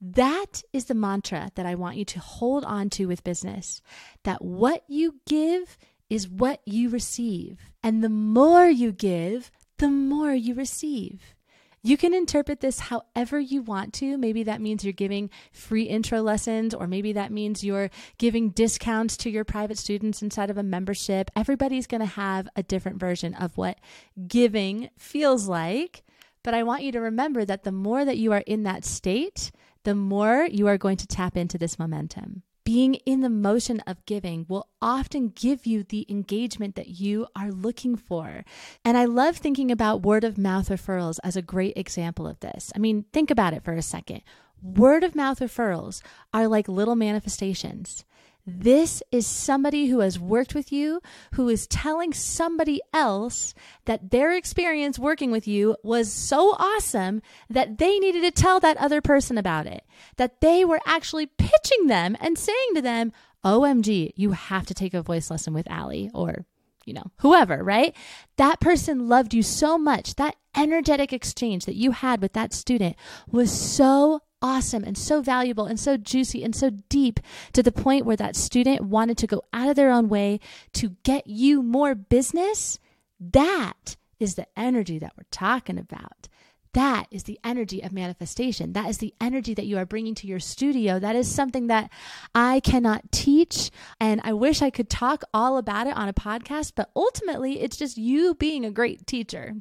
That 0.00 0.62
is 0.72 0.84
the 0.84 0.94
mantra 0.94 1.50
that 1.56 1.66
I 1.66 1.74
want 1.74 1.96
you 1.96 2.04
to 2.06 2.20
hold 2.20 2.64
on 2.64 2.88
to 2.90 3.06
with 3.06 3.24
business 3.24 3.82
that 4.22 4.42
what 4.42 4.84
you 4.88 5.16
give 5.26 5.76
is 6.08 6.28
what 6.28 6.60
you 6.64 6.88
receive. 6.88 7.58
And 7.82 8.02
the 8.02 8.08
more 8.08 8.66
you 8.66 8.92
give, 8.92 9.50
the 9.78 9.88
more 9.88 10.32
you 10.32 10.54
receive. 10.54 11.34
You 11.82 11.96
can 11.96 12.12
interpret 12.12 12.60
this 12.60 12.80
however 12.80 13.38
you 13.38 13.62
want 13.62 13.94
to. 13.94 14.18
Maybe 14.18 14.42
that 14.44 14.60
means 14.60 14.84
you're 14.84 14.92
giving 14.92 15.30
free 15.52 15.84
intro 15.84 16.20
lessons, 16.20 16.74
or 16.74 16.86
maybe 16.86 17.12
that 17.12 17.30
means 17.30 17.62
you're 17.62 17.90
giving 18.18 18.50
discounts 18.50 19.16
to 19.18 19.30
your 19.30 19.44
private 19.44 19.78
students 19.78 20.22
inside 20.22 20.50
of 20.50 20.58
a 20.58 20.62
membership. 20.62 21.30
Everybody's 21.36 21.86
going 21.86 22.00
to 22.00 22.06
have 22.06 22.48
a 22.56 22.62
different 22.62 22.98
version 22.98 23.34
of 23.34 23.56
what 23.56 23.78
giving 24.26 24.90
feels 24.98 25.48
like. 25.48 26.02
But 26.42 26.54
I 26.54 26.62
want 26.62 26.82
you 26.82 26.92
to 26.92 27.00
remember 27.00 27.44
that 27.44 27.64
the 27.64 27.72
more 27.72 28.04
that 28.04 28.18
you 28.18 28.32
are 28.32 28.44
in 28.46 28.62
that 28.62 28.84
state, 28.84 29.50
the 29.84 29.94
more 29.94 30.48
you 30.50 30.66
are 30.66 30.78
going 30.78 30.96
to 30.96 31.06
tap 31.06 31.36
into 31.36 31.58
this 31.58 31.78
momentum 31.78 32.42
being 32.68 32.96
in 33.06 33.22
the 33.22 33.30
motion 33.30 33.80
of 33.86 34.04
giving 34.04 34.44
will 34.46 34.68
often 34.82 35.30
give 35.30 35.64
you 35.64 35.82
the 35.82 36.04
engagement 36.10 36.74
that 36.74 37.00
you 37.00 37.26
are 37.34 37.50
looking 37.50 37.96
for. 37.96 38.44
And 38.84 38.98
I 38.98 39.06
love 39.06 39.38
thinking 39.38 39.70
about 39.70 40.02
word 40.02 40.22
of 40.22 40.36
mouth 40.36 40.68
referrals 40.68 41.18
as 41.24 41.34
a 41.34 41.40
great 41.40 41.78
example 41.78 42.26
of 42.26 42.40
this. 42.40 42.70
I 42.76 42.78
mean, 42.78 43.06
think 43.10 43.30
about 43.30 43.54
it 43.54 43.64
for 43.64 43.72
a 43.72 43.80
second. 43.80 44.20
Word 44.60 45.02
of 45.02 45.14
mouth 45.14 45.40
referrals 45.40 46.02
are 46.34 46.46
like 46.46 46.68
little 46.68 46.94
manifestations. 46.94 48.04
This 48.50 49.02
is 49.12 49.26
somebody 49.26 49.88
who 49.88 50.00
has 50.00 50.18
worked 50.18 50.54
with 50.54 50.72
you, 50.72 51.02
who 51.34 51.50
is 51.50 51.66
telling 51.66 52.14
somebody 52.14 52.80
else 52.94 53.52
that 53.84 54.10
their 54.10 54.32
experience 54.32 54.98
working 54.98 55.30
with 55.30 55.46
you 55.46 55.76
was 55.84 56.10
so 56.10 56.56
awesome 56.58 57.20
that 57.50 57.76
they 57.76 57.98
needed 57.98 58.22
to 58.22 58.30
tell 58.30 58.58
that 58.60 58.78
other 58.78 59.02
person 59.02 59.36
about 59.36 59.66
it. 59.66 59.84
That 60.16 60.40
they 60.40 60.64
were 60.64 60.80
actually 60.86 61.26
pitching 61.26 61.88
them 61.88 62.16
and 62.20 62.38
saying 62.38 62.74
to 62.74 62.80
them, 62.80 63.12
OMG, 63.44 64.12
you 64.16 64.32
have 64.32 64.64
to 64.64 64.74
take 64.74 64.94
a 64.94 65.02
voice 65.02 65.30
lesson 65.30 65.52
with 65.52 65.70
Allie 65.70 66.10
or 66.14 66.46
you 66.86 66.94
know, 66.94 67.12
whoever, 67.18 67.62
right? 67.62 67.94
That 68.38 68.60
person 68.60 69.10
loved 69.10 69.34
you 69.34 69.42
so 69.42 69.76
much. 69.76 70.14
That 70.14 70.36
energetic 70.56 71.12
exchange 71.12 71.66
that 71.66 71.76
you 71.76 71.90
had 71.90 72.22
with 72.22 72.32
that 72.32 72.54
student 72.54 72.96
was 73.30 73.52
so 73.52 74.22
awesome 74.40 74.84
and 74.84 74.96
so 74.96 75.20
valuable 75.20 75.66
and 75.66 75.78
so 75.78 75.96
juicy 75.96 76.44
and 76.44 76.54
so 76.54 76.70
deep 76.88 77.20
to 77.52 77.62
the 77.62 77.72
point 77.72 78.06
where 78.06 78.16
that 78.16 78.36
student 78.36 78.82
wanted 78.82 79.18
to 79.18 79.26
go 79.26 79.42
out 79.52 79.68
of 79.68 79.76
their 79.76 79.90
own 79.90 80.08
way 80.08 80.40
to 80.74 80.96
get 81.02 81.26
you 81.26 81.62
more 81.62 81.94
business, 81.94 82.78
that 83.20 83.96
is 84.18 84.34
the 84.34 84.46
energy 84.56 84.98
that 84.98 85.12
we're 85.16 85.24
talking 85.30 85.78
about. 85.78 86.28
That 86.78 87.08
is 87.10 87.24
the 87.24 87.40
energy 87.42 87.82
of 87.82 87.92
manifestation. 87.92 88.72
That 88.74 88.88
is 88.88 88.98
the 88.98 89.12
energy 89.20 89.52
that 89.52 89.66
you 89.66 89.78
are 89.78 89.84
bringing 89.84 90.14
to 90.14 90.28
your 90.28 90.38
studio. 90.38 91.00
That 91.00 91.16
is 91.16 91.28
something 91.28 91.66
that 91.66 91.90
I 92.36 92.60
cannot 92.60 93.10
teach. 93.10 93.72
And 93.98 94.20
I 94.22 94.32
wish 94.32 94.62
I 94.62 94.70
could 94.70 94.88
talk 94.88 95.24
all 95.34 95.58
about 95.58 95.88
it 95.88 95.96
on 95.96 96.08
a 96.08 96.12
podcast, 96.12 96.74
but 96.76 96.92
ultimately, 96.94 97.58
it's 97.62 97.76
just 97.76 97.98
you 97.98 98.36
being 98.36 98.64
a 98.64 98.70
great 98.70 99.08
teacher. 99.08 99.54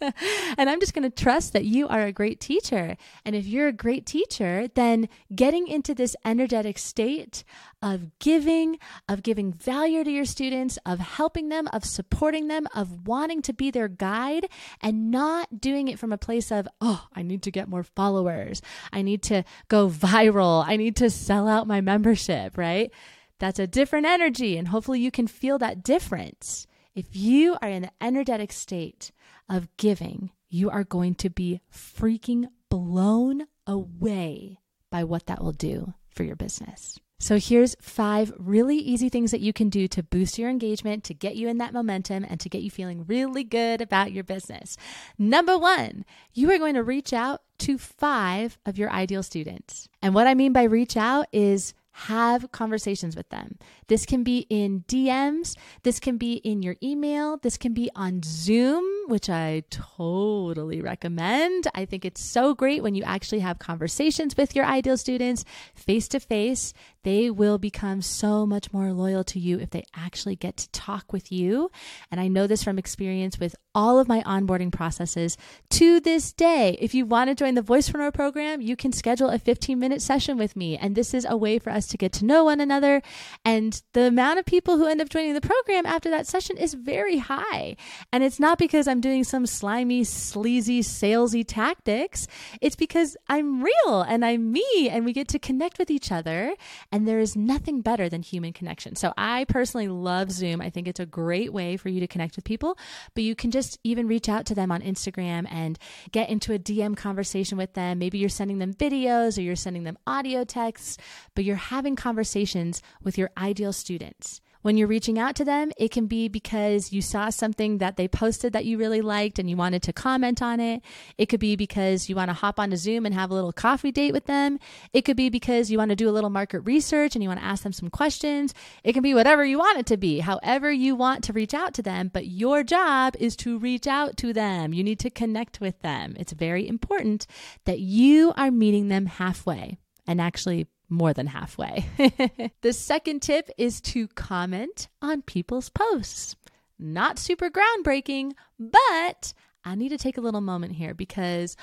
and 0.56 0.70
I'm 0.70 0.80
just 0.80 0.94
going 0.94 1.02
to 1.02 1.10
trust 1.10 1.52
that 1.52 1.66
you 1.66 1.86
are 1.86 2.06
a 2.06 2.12
great 2.12 2.40
teacher. 2.40 2.96
And 3.26 3.36
if 3.36 3.44
you're 3.44 3.68
a 3.68 3.72
great 3.72 4.06
teacher, 4.06 4.66
then 4.74 5.10
getting 5.34 5.68
into 5.68 5.94
this 5.94 6.16
energetic 6.24 6.78
state 6.78 7.44
of 7.82 8.18
giving, 8.18 8.78
of 9.06 9.22
giving 9.22 9.52
value 9.52 10.02
to 10.02 10.10
your 10.10 10.24
students, 10.24 10.78
of 10.86 10.98
helping 11.00 11.50
them, 11.50 11.68
of 11.74 11.84
supporting 11.84 12.48
them, 12.48 12.66
of 12.74 13.06
wanting 13.06 13.42
to 13.42 13.52
be 13.52 13.70
their 13.70 13.88
guide, 13.88 14.46
and 14.80 15.10
not 15.10 15.60
doing 15.60 15.88
it 15.88 15.98
from 15.98 16.10
a 16.10 16.16
place 16.16 16.50
of, 16.54 16.68
oh, 16.80 17.06
I 17.12 17.22
need 17.22 17.42
to 17.42 17.50
get 17.50 17.68
more 17.68 17.82
followers. 17.82 18.62
I 18.92 19.02
need 19.02 19.22
to 19.24 19.44
go 19.68 19.88
viral. 19.88 20.64
I 20.66 20.76
need 20.76 20.96
to 20.96 21.10
sell 21.10 21.48
out 21.48 21.66
my 21.66 21.80
membership, 21.80 22.56
right? 22.56 22.90
That's 23.38 23.58
a 23.58 23.66
different 23.66 24.06
energy. 24.06 24.56
And 24.56 24.68
hopefully 24.68 25.00
you 25.00 25.10
can 25.10 25.26
feel 25.26 25.58
that 25.58 25.82
difference. 25.82 26.66
If 26.94 27.16
you 27.16 27.56
are 27.60 27.68
in 27.68 27.82
the 27.82 27.90
energetic 28.00 28.52
state 28.52 29.10
of 29.48 29.68
giving, 29.76 30.30
you 30.48 30.70
are 30.70 30.84
going 30.84 31.16
to 31.16 31.30
be 31.30 31.60
freaking 31.72 32.46
blown 32.70 33.42
away 33.66 34.60
by 34.90 35.04
what 35.04 35.26
that 35.26 35.42
will 35.42 35.52
do 35.52 35.92
for 36.08 36.22
your 36.22 36.36
business. 36.36 36.98
So, 37.20 37.38
here's 37.38 37.76
five 37.80 38.32
really 38.38 38.76
easy 38.76 39.08
things 39.08 39.30
that 39.30 39.40
you 39.40 39.52
can 39.52 39.68
do 39.68 39.88
to 39.88 40.02
boost 40.02 40.38
your 40.38 40.50
engagement, 40.50 41.04
to 41.04 41.14
get 41.14 41.36
you 41.36 41.48
in 41.48 41.58
that 41.58 41.72
momentum, 41.72 42.24
and 42.28 42.38
to 42.40 42.48
get 42.48 42.62
you 42.62 42.70
feeling 42.70 43.04
really 43.06 43.44
good 43.44 43.80
about 43.80 44.12
your 44.12 44.24
business. 44.24 44.76
Number 45.18 45.56
one, 45.56 46.04
you 46.32 46.50
are 46.50 46.58
going 46.58 46.74
to 46.74 46.82
reach 46.82 47.12
out 47.12 47.42
to 47.58 47.78
five 47.78 48.58
of 48.66 48.76
your 48.76 48.90
ideal 48.90 49.22
students. 49.22 49.88
And 50.02 50.14
what 50.14 50.26
I 50.26 50.34
mean 50.34 50.52
by 50.52 50.64
reach 50.64 50.96
out 50.96 51.26
is 51.32 51.72
have 51.94 52.50
conversations 52.50 53.14
with 53.14 53.28
them. 53.28 53.56
This 53.86 54.04
can 54.04 54.24
be 54.24 54.46
in 54.50 54.84
DMs, 54.88 55.56
this 55.84 56.00
can 56.00 56.16
be 56.16 56.34
in 56.34 56.60
your 56.60 56.74
email, 56.82 57.36
this 57.36 57.56
can 57.56 57.72
be 57.72 57.88
on 57.94 58.20
Zoom, 58.24 58.84
which 59.06 59.30
I 59.30 59.62
totally 59.70 60.80
recommend. 60.80 61.68
I 61.72 61.84
think 61.84 62.04
it's 62.04 62.20
so 62.20 62.52
great 62.52 62.82
when 62.82 62.96
you 62.96 63.04
actually 63.04 63.40
have 63.40 63.60
conversations 63.60 64.36
with 64.36 64.56
your 64.56 64.64
ideal 64.64 64.96
students 64.96 65.44
face 65.74 66.08
to 66.08 66.20
face. 66.20 66.72
They 67.04 67.30
will 67.30 67.58
become 67.58 68.02
so 68.02 68.44
much 68.44 68.72
more 68.72 68.92
loyal 68.92 69.22
to 69.24 69.38
you 69.38 69.60
if 69.60 69.70
they 69.70 69.84
actually 69.94 70.36
get 70.36 70.56
to 70.56 70.70
talk 70.70 71.12
with 71.12 71.30
you. 71.30 71.70
And 72.10 72.20
I 72.20 72.26
know 72.26 72.46
this 72.48 72.64
from 72.64 72.78
experience 72.78 73.38
with 73.38 73.54
all 73.74 73.98
of 73.98 74.08
my 74.08 74.22
onboarding 74.22 74.72
processes 74.72 75.36
to 75.70 76.00
this 76.00 76.32
day. 76.32 76.76
If 76.80 76.94
you 76.94 77.06
want 77.06 77.28
to 77.28 77.34
join 77.34 77.54
the 77.54 77.62
Voicepreneur 77.62 78.12
program, 78.12 78.60
you 78.60 78.74
can 78.74 78.90
schedule 78.90 79.28
a 79.28 79.38
15 79.38 79.78
minute 79.78 80.02
session 80.02 80.36
with 80.36 80.56
me. 80.56 80.76
And 80.76 80.96
this 80.96 81.14
is 81.14 81.26
a 81.28 81.36
way 81.36 81.58
for 81.58 81.70
us 81.70 81.83
us 81.84 81.90
to 81.90 81.96
get 81.96 82.12
to 82.14 82.24
know 82.24 82.44
one 82.44 82.60
another. 82.60 83.02
And 83.44 83.80
the 83.92 84.06
amount 84.06 84.38
of 84.38 84.44
people 84.44 84.76
who 84.78 84.86
end 84.86 85.00
up 85.00 85.08
joining 85.08 85.34
the 85.34 85.40
program 85.40 85.86
after 85.86 86.10
that 86.10 86.26
session 86.26 86.56
is 86.56 86.74
very 86.74 87.18
high. 87.18 87.76
And 88.12 88.24
it's 88.24 88.40
not 88.40 88.58
because 88.58 88.88
I'm 88.88 89.00
doing 89.00 89.24
some 89.24 89.46
slimy, 89.46 90.04
sleazy, 90.04 90.80
salesy 90.80 91.44
tactics. 91.46 92.26
It's 92.60 92.76
because 92.76 93.16
I'm 93.28 93.62
real 93.62 94.02
and 94.02 94.24
I'm 94.24 94.52
me 94.52 94.88
and 94.90 95.04
we 95.04 95.12
get 95.12 95.28
to 95.28 95.38
connect 95.38 95.78
with 95.78 95.90
each 95.90 96.10
other. 96.10 96.54
And 96.90 97.06
there 97.06 97.20
is 97.20 97.36
nothing 97.36 97.80
better 97.80 98.08
than 98.08 98.22
human 98.22 98.52
connection. 98.52 98.96
So 98.96 99.12
I 99.16 99.44
personally 99.44 99.88
love 99.88 100.30
Zoom. 100.30 100.60
I 100.60 100.70
think 100.70 100.88
it's 100.88 101.00
a 101.00 101.06
great 101.06 101.52
way 101.52 101.76
for 101.76 101.88
you 101.88 102.00
to 102.00 102.06
connect 102.06 102.36
with 102.36 102.44
people, 102.44 102.78
but 103.14 103.24
you 103.24 103.34
can 103.34 103.50
just 103.50 103.78
even 103.84 104.06
reach 104.06 104.28
out 104.28 104.46
to 104.46 104.54
them 104.54 104.72
on 104.72 104.80
Instagram 104.80 105.46
and 105.50 105.78
get 106.12 106.30
into 106.30 106.52
a 106.54 106.58
DM 106.58 106.96
conversation 106.96 107.58
with 107.58 107.74
them. 107.74 107.98
Maybe 107.98 108.18
you're 108.18 108.28
sending 108.28 108.58
them 108.58 108.72
videos 108.72 109.36
or 109.38 109.42
you're 109.42 109.56
sending 109.56 109.84
them 109.84 109.98
audio 110.06 110.44
texts, 110.44 110.98
but 111.34 111.44
you're 111.44 111.56
having 111.74 111.96
conversations 111.96 112.80
with 113.02 113.18
your 113.18 113.30
ideal 113.36 113.72
students. 113.72 114.40
When 114.62 114.78
you're 114.78 114.88
reaching 114.88 115.18
out 115.18 115.34
to 115.34 115.44
them, 115.44 115.72
it 115.76 115.90
can 115.90 116.06
be 116.06 116.28
because 116.28 116.90
you 116.90 117.02
saw 117.02 117.28
something 117.28 117.78
that 117.78 117.96
they 117.98 118.08
posted 118.08 118.54
that 118.54 118.64
you 118.64 118.78
really 118.78 119.02
liked 119.02 119.38
and 119.38 119.50
you 119.50 119.56
wanted 119.58 119.82
to 119.82 119.92
comment 119.92 120.40
on 120.40 120.58
it. 120.58 120.82
It 121.18 121.26
could 121.26 121.40
be 121.40 121.54
because 121.54 122.08
you 122.08 122.16
want 122.16 122.30
to 122.30 122.32
hop 122.32 122.58
on 122.58 122.64
onto 122.64 122.76
Zoom 122.76 123.04
and 123.04 123.14
have 123.14 123.30
a 123.30 123.34
little 123.34 123.52
coffee 123.52 123.92
date 123.92 124.12
with 124.12 124.24
them. 124.24 124.58
It 124.94 125.02
could 125.02 125.18
be 125.18 125.28
because 125.28 125.70
you 125.70 125.76
want 125.76 125.90
to 125.90 125.96
do 125.96 126.08
a 126.08 126.16
little 126.16 126.30
market 126.30 126.60
research 126.60 127.14
and 127.14 127.22
you 127.22 127.28
want 127.28 127.40
to 127.40 127.46
ask 127.46 127.62
them 127.62 127.74
some 127.74 127.90
questions. 127.90 128.54
It 128.84 128.94
can 128.94 129.02
be 129.02 129.12
whatever 129.12 129.44
you 129.44 129.58
want 129.58 129.80
it 129.80 129.86
to 129.86 129.98
be, 129.98 130.20
however 130.20 130.72
you 130.72 130.94
want 130.94 131.24
to 131.24 131.34
reach 131.34 131.52
out 131.52 131.74
to 131.74 131.82
them, 131.82 132.08
but 132.10 132.28
your 132.28 132.62
job 132.62 133.16
is 133.18 133.36
to 133.38 133.58
reach 133.58 133.86
out 133.86 134.16
to 134.18 134.32
them. 134.32 134.72
You 134.72 134.82
need 134.82 135.00
to 135.00 135.10
connect 135.10 135.60
with 135.60 135.82
them. 135.82 136.14
It's 136.18 136.32
very 136.32 136.66
important 136.66 137.26
that 137.66 137.80
you 137.80 138.32
are 138.36 138.50
meeting 138.50 138.88
them 138.88 139.06
halfway 139.06 139.76
and 140.06 140.20
actually 140.20 140.68
more 140.94 141.12
than 141.12 141.26
halfway. 141.26 141.86
the 142.62 142.72
second 142.72 143.20
tip 143.20 143.50
is 143.58 143.80
to 143.82 144.08
comment 144.08 144.88
on 145.02 145.22
people's 145.22 145.68
posts. 145.68 146.36
Not 146.78 147.18
super 147.18 147.50
groundbreaking, 147.50 148.32
but 148.58 149.32
I 149.64 149.74
need 149.74 149.90
to 149.90 149.98
take 149.98 150.18
a 150.18 150.20
little 150.20 150.40
moment 150.40 150.74
here 150.74 150.94
because 150.94 151.56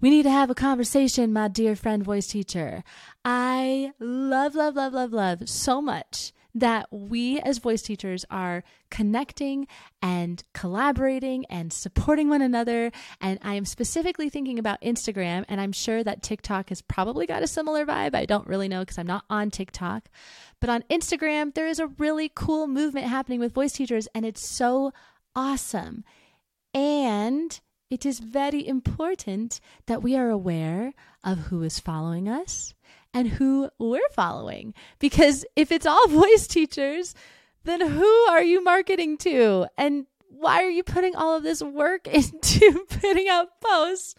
we 0.00 0.10
need 0.10 0.24
to 0.24 0.30
have 0.30 0.50
a 0.50 0.54
conversation, 0.54 1.32
my 1.32 1.48
dear 1.48 1.74
friend, 1.74 2.02
voice 2.02 2.26
teacher. 2.26 2.84
I 3.24 3.92
love, 3.98 4.54
love, 4.54 4.76
love, 4.76 4.92
love, 4.92 5.12
love 5.12 5.48
so 5.48 5.80
much 5.80 6.32
that 6.56 6.86
we 6.90 7.38
as 7.40 7.58
voice 7.58 7.82
teachers 7.82 8.24
are 8.30 8.64
connecting 8.90 9.66
and 10.00 10.42
collaborating 10.54 11.44
and 11.50 11.70
supporting 11.70 12.30
one 12.30 12.40
another. 12.40 12.90
And 13.20 13.38
I 13.42 13.54
am 13.56 13.66
specifically 13.66 14.30
thinking 14.30 14.58
about 14.58 14.80
Instagram, 14.80 15.44
and 15.48 15.60
I'm 15.60 15.72
sure 15.72 16.02
that 16.02 16.22
TikTok 16.22 16.70
has 16.70 16.80
probably 16.80 17.26
got 17.26 17.42
a 17.42 17.46
similar 17.46 17.84
vibe. 17.84 18.14
I 18.14 18.24
don't 18.24 18.48
really 18.48 18.68
know 18.68 18.80
because 18.80 18.96
I'm 18.96 19.06
not 19.06 19.26
on 19.28 19.50
TikTok. 19.50 20.08
But 20.58 20.70
on 20.70 20.82
Instagram, 20.90 21.52
there 21.52 21.68
is 21.68 21.78
a 21.78 21.88
really 21.98 22.32
cool 22.34 22.66
movement 22.66 23.06
happening 23.06 23.38
with 23.38 23.52
voice 23.52 23.72
teachers, 23.72 24.08
and 24.14 24.24
it's 24.24 24.46
so 24.46 24.92
awesome. 25.34 26.04
And 26.72 27.60
it 27.90 28.06
is 28.06 28.18
very 28.18 28.66
important 28.66 29.60
that 29.86 30.02
we 30.02 30.16
are 30.16 30.30
aware 30.30 30.94
of 31.22 31.38
who 31.38 31.62
is 31.62 31.78
following 31.78 32.30
us 32.30 32.74
and 33.16 33.28
who 33.28 33.70
we're 33.78 34.10
following. 34.10 34.74
Because 34.98 35.46
if 35.56 35.72
it's 35.72 35.86
all 35.86 36.06
voice 36.08 36.46
teachers, 36.46 37.14
then 37.64 37.80
who 37.80 38.26
are 38.28 38.42
you 38.42 38.62
marketing 38.62 39.16
to? 39.18 39.66
And 39.78 40.04
why 40.28 40.62
are 40.62 40.70
you 40.70 40.82
putting 40.82 41.16
all 41.16 41.34
of 41.34 41.42
this 41.42 41.62
work 41.62 42.06
into 42.12 42.84
putting 42.88 43.28
out 43.28 43.60
posts? 43.60 44.14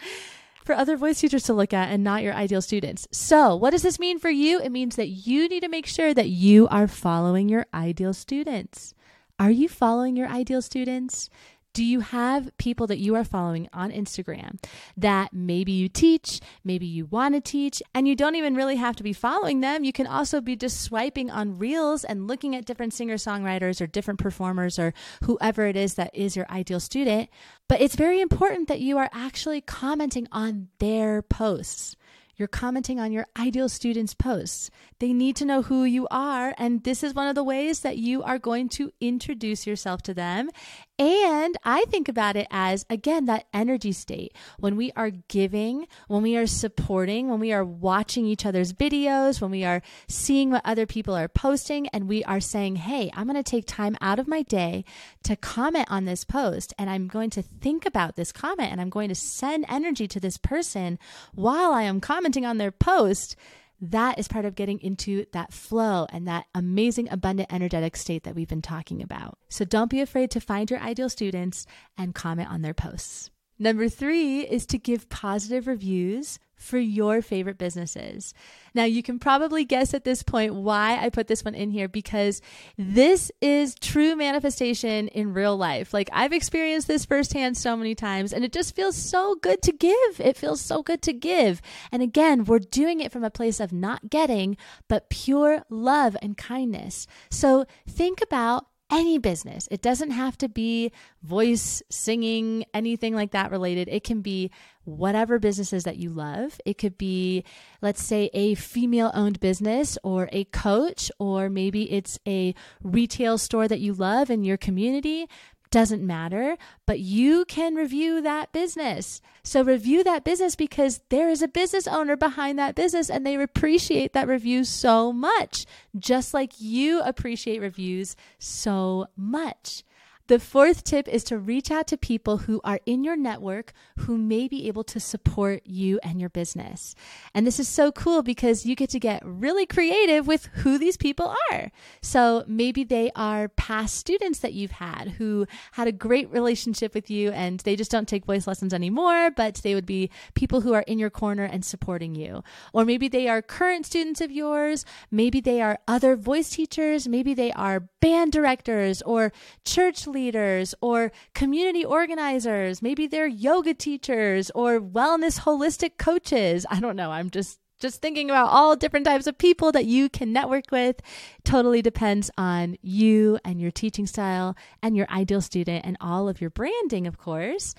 for 0.66 0.75
other 0.75 0.98
voice 0.98 1.22
teachers 1.22 1.44
to 1.44 1.54
look 1.54 1.72
at 1.72 1.89
and 1.89 2.04
not 2.04 2.24
your 2.24 2.34
ideal 2.34 2.62
students. 2.62 3.08
So, 3.10 3.56
what 3.56 3.70
does 3.70 3.84
this 3.84 4.00
mean 4.00 4.20
for 4.20 4.30
you? 4.30 4.60
It 4.60 4.70
means 4.70 4.98
that 4.98 5.08
you 5.08 5.48
need 5.48 5.62
to 5.62 5.70
make 5.70 5.86
sure 5.86 6.13
that 6.13 6.27
you 6.27 6.68
are 6.68 6.89
following 6.89 7.48
your 7.48 7.68
ideal 7.74 8.13
students. 8.13 8.94
Are 9.39 9.50
you 9.50 9.70
following 9.70 10.18
your 10.18 10.27
ideal 10.27 10.62
students? 10.62 11.30
Do 11.77 11.86
you 11.86 12.00
have 12.00 12.50
people 12.57 12.88
that 12.88 12.98
you 12.98 13.13
are 13.13 13.24
following 13.24 13.69
on 13.72 13.91
Instagram 13.91 14.60
that 14.98 15.31
maybe 15.31 15.72
you 15.72 15.88
teach, 15.88 16.41
maybe 16.63 16.88
you 16.88 17.05
want 17.05 17.36
to 17.36 17.39
teach, 17.39 17.84
and 17.93 18.07
you 18.07 18.15
don't 18.15 18.34
even 18.34 18.55
really 18.55 18.77
have 18.77 18.96
to 18.96 19.03
be 19.03 19.13
following 19.13 19.60
them? 19.60 19.84
You 19.84 19.93
can 19.93 20.07
also 20.07 20.41
be 20.41 20.55
just 20.55 20.81
swiping 20.81 21.29
on 21.29 21.60
reels 21.60 22.03
and 22.03 22.25
looking 22.25 22.55
at 22.55 22.65
different 22.65 22.96
singer 22.96 23.13
songwriters 23.13 23.79
or 23.79 23.86
different 23.86 24.19
performers 24.19 24.79
or 24.79 24.91
whoever 25.22 25.67
it 25.67 25.75
is 25.75 25.93
that 25.93 26.10
is 26.15 26.36
your 26.36 26.50
ideal 26.50 26.79
student. 26.79 27.29
But 27.67 27.79
it's 27.79 27.96
very 27.96 28.22
important 28.22 28.69
that 28.69 28.81
you 28.81 28.98
are 28.98 29.12
actually 29.13 29.62
commenting 29.62 30.27
on 30.31 30.69
their 30.79 31.22
posts. 31.22 31.96
You're 32.38 32.48
commenting 32.48 33.00
on 33.00 33.12
your 33.12 33.25
ideal 33.38 33.67
students' 33.67 34.13
posts. 34.13 34.69
They 35.00 35.12
need 35.12 35.36
to 35.38 35.46
know 35.46 35.63
who 35.63 35.86
you 35.86 36.07
are. 36.12 36.53
And 36.60 36.84
this 36.84 37.03
is 37.03 37.15
one 37.15 37.27
of 37.27 37.34
the 37.34 37.43
ways 37.43 37.79
that 37.79 37.98
you 37.98 38.22
are 38.22 38.38
going 38.38 38.69
to 38.69 38.91
introduce 39.01 39.65
yourself 39.65 40.03
to 40.03 40.13
them. 40.13 40.51
And 41.00 41.56
I 41.63 41.86
think 41.86 42.10
about 42.10 42.36
it 42.36 42.48
as, 42.50 42.84
again, 42.89 43.25
that 43.25 43.46
energy 43.54 43.92
state. 43.92 44.34
When 44.58 44.75
we 44.75 44.92
are 44.96 45.12
giving, 45.12 45.88
when 46.08 46.24
we 46.24 46.36
are 46.36 46.48
supporting, 46.48 47.30
when 47.30 47.39
we 47.39 47.54
are 47.54 47.63
watching 47.63 48.25
each 48.25 48.48
other's 48.48 48.74
videos, 48.74 49.39
when 49.39 49.51
we 49.51 49.63
are 49.63 49.84
seeing 50.08 50.50
what 50.50 50.63
other 50.66 50.88
people 50.88 51.16
are 51.16 51.27
posting, 51.27 51.88
and 51.89 52.08
we 52.08 52.24
are 52.24 52.39
saying, 52.39 52.77
hey, 52.77 53.12
I'm 53.13 53.27
going 53.27 53.36
to 53.36 53.44
take 53.44 53.68
time 53.68 53.96
out 54.01 54.18
of 54.18 54.27
my 54.27 54.42
day 54.42 54.86
to 55.24 55.36
comment 55.36 55.88
on 55.92 56.06
this 56.06 56.24
post. 56.24 56.74
And 56.80 56.89
I'm 56.89 57.08
going 57.08 57.30
to 57.32 57.44
think 57.44 57.86
about 57.86 58.16
this 58.16 58.32
comment 58.32 58.72
and 58.72 58.82
I'm 58.82 58.89
going 58.89 59.10
to 59.10 59.16
send 59.16 59.66
energy 59.70 60.08
to 60.08 60.20
this 60.20 60.38
person 60.38 60.98
while 61.36 61.72
I 61.74 61.84
am 61.84 62.01
commenting 62.01 62.46
on 62.46 62.58
their 62.58 62.72
post 62.72 63.36
that 63.79 64.17
is 64.17 64.27
part 64.27 64.46
of 64.46 64.55
getting 64.55 64.79
into 64.79 65.25
that 65.34 65.53
flow 65.53 66.07
and 66.12 66.27
that 66.27 66.46
amazing, 66.55 67.10
abundant, 67.12 67.51
energetic 67.51 67.96
state 67.96 68.24
that 68.24 68.36
we've 68.36 68.48
been 68.48 68.62
talking 68.62 69.01
about. 69.01 69.38
So 69.50 69.65
don't 69.65 69.91
be 69.91 70.01
afraid 70.01 70.31
to 70.31 70.39
find 70.39 70.69
your 70.69 70.79
ideal 70.79 71.10
students 71.10 71.65
and 71.98 72.15
comment 72.15 72.50
on 72.50 72.62
their 72.62 72.74
posts. 72.74 73.29
Number 73.60 73.89
three 73.89 74.41
is 74.41 74.65
to 74.67 74.77
give 74.77 75.10
positive 75.10 75.67
reviews 75.67 76.39
for 76.58 76.78
your 76.78 77.22
favorite 77.22 77.58
businesses. 77.58 78.34
Now, 78.74 78.84
you 78.84 79.02
can 79.02 79.20
probably 79.20 79.64
guess 79.64 79.94
at 79.94 80.04
this 80.04 80.24
point 80.24 80.54
why 80.54 80.98
I 81.02 81.10
put 81.10 81.28
this 81.28 81.46
one 81.46 81.56
in 81.56 81.72
here 81.72 81.88
because 81.88 82.42
this 82.78 83.32
is 83.42 83.76
true 83.76 84.16
manifestation 84.16 85.08
in 85.10 85.34
real 85.34 85.56
life. 85.56 85.94
Like, 85.94 86.10
I've 86.12 86.34
experienced 86.34 86.88
this 86.88 87.06
firsthand 87.06 87.58
so 87.58 87.76
many 87.76 87.96
times, 87.96 88.34
and 88.34 88.44
it 88.44 88.52
just 88.52 88.76
feels 88.76 88.96
so 88.96 89.36
good 89.36 89.62
to 89.64 89.72
give. 89.72 90.20
It 90.20 90.38
feels 90.38 90.62
so 90.62 90.84
good 90.84 91.02
to 91.04 91.14
give. 91.14 91.62
And 91.92 92.02
again, 92.02 92.44
we're 92.44 92.60
doing 92.60 93.00
it 93.00 93.12
from 93.12 93.24
a 93.24 93.32
place 93.32 93.60
of 93.60 93.72
not 93.72 94.10
getting, 94.10 94.58
but 94.88 95.10
pure 95.10 95.64
love 95.70 96.18
and 96.22 96.38
kindness. 96.38 97.08
So, 97.30 97.66
think 97.88 98.22
about 98.22 98.68
any 98.91 99.17
business. 99.17 99.67
It 99.70 99.82
doesn't 99.82 100.12
have 100.12 100.38
to 100.39 100.50
be 100.50 100.91
voice, 101.22 101.82
singing, 101.89 102.65
anything 102.74 103.13
like 103.13 103.32
that 103.32 103.51
related. 103.51 103.88
It 103.89 104.03
can 104.03 104.22
be 104.22 104.51
whatever 104.86 105.39
businesses 105.39 105.84
that 105.84 105.98
you 105.98 106.10
love. 106.10 106.60
It 106.65 106.77
could 106.77 106.98
be, 106.98 107.44
let's 107.82 108.01
say, 108.01 108.29
a 108.34 108.56
female 108.56 109.12
owned 109.13 109.39
business 109.39 109.98
or 110.03 110.29
a 110.32 110.46
coach, 110.46 111.12
or 111.20 111.50
maybe 111.50 111.91
it's 111.91 112.17
a 112.25 112.56
retail 112.82 113.38
store 113.38 113.67
that 113.67 113.82
you 113.82 113.94
love 113.94 114.29
in 114.29 114.46
your 114.46 114.58
community 114.58 115.27
doesn't 115.71 116.05
matter, 116.05 116.57
but 116.86 117.00
you 117.00 117.45
can 117.45 117.75
review 117.75 118.21
that 118.21 118.51
business. 118.51 119.21
So 119.43 119.63
review 119.63 120.03
that 120.03 120.24
business 120.24 120.55
because 120.55 121.01
there 121.09 121.29
is 121.29 121.41
a 121.41 121.47
business 121.47 121.88
owner 121.88 122.15
behind 122.15 122.59
that 122.59 122.75
business 122.75 123.09
and 123.09 123.25
they 123.25 123.36
appreciate 123.36 124.13
that 124.13 124.27
review 124.27 124.63
so 124.63 125.13
much, 125.13 125.65
just 125.97 126.33
like 126.33 126.59
you 126.59 127.01
appreciate 127.01 127.62
reviews 127.62 128.15
so 128.39 129.07
much. 129.15 129.83
The 130.27 130.39
fourth 130.39 130.84
tip 130.84 131.07
is 131.07 131.24
to 131.25 131.38
reach 131.38 131.72
out 131.72 131.88
to 131.88 131.96
people 131.96 132.39
who 132.39 132.60
are 132.65 132.81
in 132.86 133.05
your 133.05 133.15
network 133.15 133.72
who 134.00 134.17
may 134.17 134.50
be 134.50 134.67
able 134.67 134.84
to 134.84 135.00
support 135.00 135.62
you 135.65 136.01
and 136.03 136.19
your 136.19 136.29
business. 136.29 136.96
And 137.34 137.48
this 137.48 137.62
is 137.62 137.69
so 137.69 137.93
cool 137.93 138.24
because 138.24 138.65
you 138.65 138.75
get 138.75 138.89
to 138.89 139.00
get 139.00 139.24
really 139.25 139.65
creative 139.65 140.27
with 140.27 140.48
who 140.48 140.77
these 140.77 140.98
people 140.98 141.34
are. 141.50 141.72
So 142.01 142.43
maybe 142.46 142.84
they 142.84 143.10
are 143.15 143.48
past 143.48 143.96
students 143.96 144.39
that 144.39 144.51
you've 144.51 144.72
had 144.72 145.12
who 145.12 145.48
had 145.72 145.88
a 145.88 145.93
great 145.93 146.29
relationship 146.29 146.93
with 146.93 147.10
you 147.10 147.31
and 147.31 147.62
they 147.62 147.77
just 147.77 147.89
don't 147.91 148.07
take 148.07 148.25
voice 148.25 148.48
lessons 148.48 148.74
anymore, 148.74 149.31
but 149.31 149.55
they 149.63 149.75
would 149.75 149.86
be 149.86 150.10
people 150.34 150.60
who 150.60 150.74
are 150.74 150.84
in 150.88 151.00
your 151.00 151.10
corner 151.10 151.46
and 151.46 151.63
supporting 151.63 152.15
you. 152.15 152.43
Or 152.74 152.84
maybe 152.84 153.07
they 153.07 153.29
are 153.29 153.41
current 153.41 153.86
students 153.86 154.19
of 154.19 154.29
yours. 154.29 154.84
Maybe 155.10 155.39
they 155.39 155.62
are 155.62 155.79
other 155.88 156.17
voice 156.17 156.50
teachers. 156.50 157.07
Maybe 157.07 157.34
they 157.34 157.53
are 157.53 157.88
band 158.01 158.34
directors 158.34 159.01
or 159.03 159.31
church 159.63 160.05
leaders 160.05 160.16
leaders 160.17 160.74
or 160.81 161.12
community 161.36 161.86
organizers. 161.86 162.81
Maybe 162.81 163.05
they're 163.05 163.27
yoga 163.27 163.74
teachers 163.74 164.50
or 164.55 164.79
wellness 164.79 165.41
holistic 165.41 165.97
coaches. 165.97 166.65
I 166.69 166.79
don't 166.79 166.95
know. 166.95 167.12
I'm 167.12 167.29
just 167.29 167.59
just 167.79 168.01
thinking 168.01 168.29
about 168.31 168.50
all 168.50 168.75
different 168.75 169.05
types 169.05 169.27
of 169.27 169.38
people 169.38 169.71
that 169.71 169.86
you 169.86 170.09
can 170.09 170.33
network 170.33 170.71
with 170.71 171.00
totally 171.43 171.81
depends 171.81 172.31
on 172.36 172.75
you 172.81 173.38
and 173.45 173.62
your 173.62 173.69
teaching 173.69 174.07
style 174.07 174.55
and 174.81 174.97
your 174.97 175.07
ideal 175.12 175.41
student 175.41 175.86
and 175.86 175.95
all 176.01 176.27
of 176.27 176.41
your 176.41 176.50
branding, 176.50 177.05
of 177.05 177.19
course. 177.19 177.75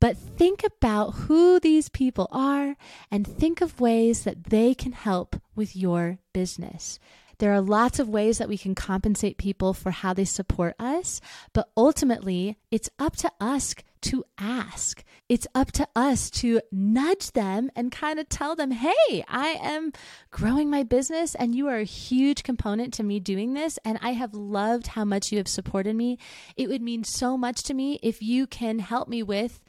But 0.00 0.16
think 0.16 0.64
about 0.64 1.10
who 1.12 1.60
these 1.60 1.90
people 1.90 2.28
are 2.32 2.76
and 3.10 3.26
think 3.26 3.60
of 3.60 3.80
ways 3.80 4.24
that 4.24 4.44
they 4.44 4.74
can 4.74 4.92
help 4.92 5.36
with 5.54 5.76
your 5.76 6.18
business. 6.32 6.98
There 7.38 7.52
are 7.52 7.60
lots 7.60 7.98
of 7.98 8.08
ways 8.08 8.38
that 8.38 8.48
we 8.48 8.58
can 8.58 8.74
compensate 8.74 9.38
people 9.38 9.74
for 9.74 9.90
how 9.90 10.12
they 10.12 10.24
support 10.24 10.74
us, 10.78 11.20
but 11.52 11.68
ultimately, 11.76 12.58
it's 12.70 12.90
up 12.98 13.16
to 13.16 13.32
us 13.40 13.74
to 14.02 14.24
ask. 14.36 15.04
It's 15.28 15.46
up 15.54 15.72
to 15.72 15.88
us 15.94 16.28
to 16.30 16.60
nudge 16.70 17.32
them 17.32 17.70
and 17.74 17.90
kind 17.90 18.18
of 18.18 18.28
tell 18.28 18.54
them, 18.54 18.72
hey, 18.72 19.24
I 19.28 19.58
am 19.62 19.92
growing 20.30 20.68
my 20.68 20.82
business 20.82 21.34
and 21.34 21.54
you 21.54 21.68
are 21.68 21.78
a 21.78 21.84
huge 21.84 22.42
component 22.42 22.92
to 22.94 23.02
me 23.02 23.20
doing 23.20 23.54
this. 23.54 23.78
And 23.84 23.98
I 24.02 24.12
have 24.12 24.34
loved 24.34 24.88
how 24.88 25.04
much 25.04 25.30
you 25.32 25.38
have 25.38 25.48
supported 25.48 25.96
me. 25.96 26.18
It 26.56 26.68
would 26.68 26.82
mean 26.82 27.04
so 27.04 27.38
much 27.38 27.62
to 27.64 27.74
me 27.74 27.98
if 28.02 28.20
you 28.20 28.46
can 28.46 28.80
help 28.80 29.08
me 29.08 29.22
with 29.22 29.60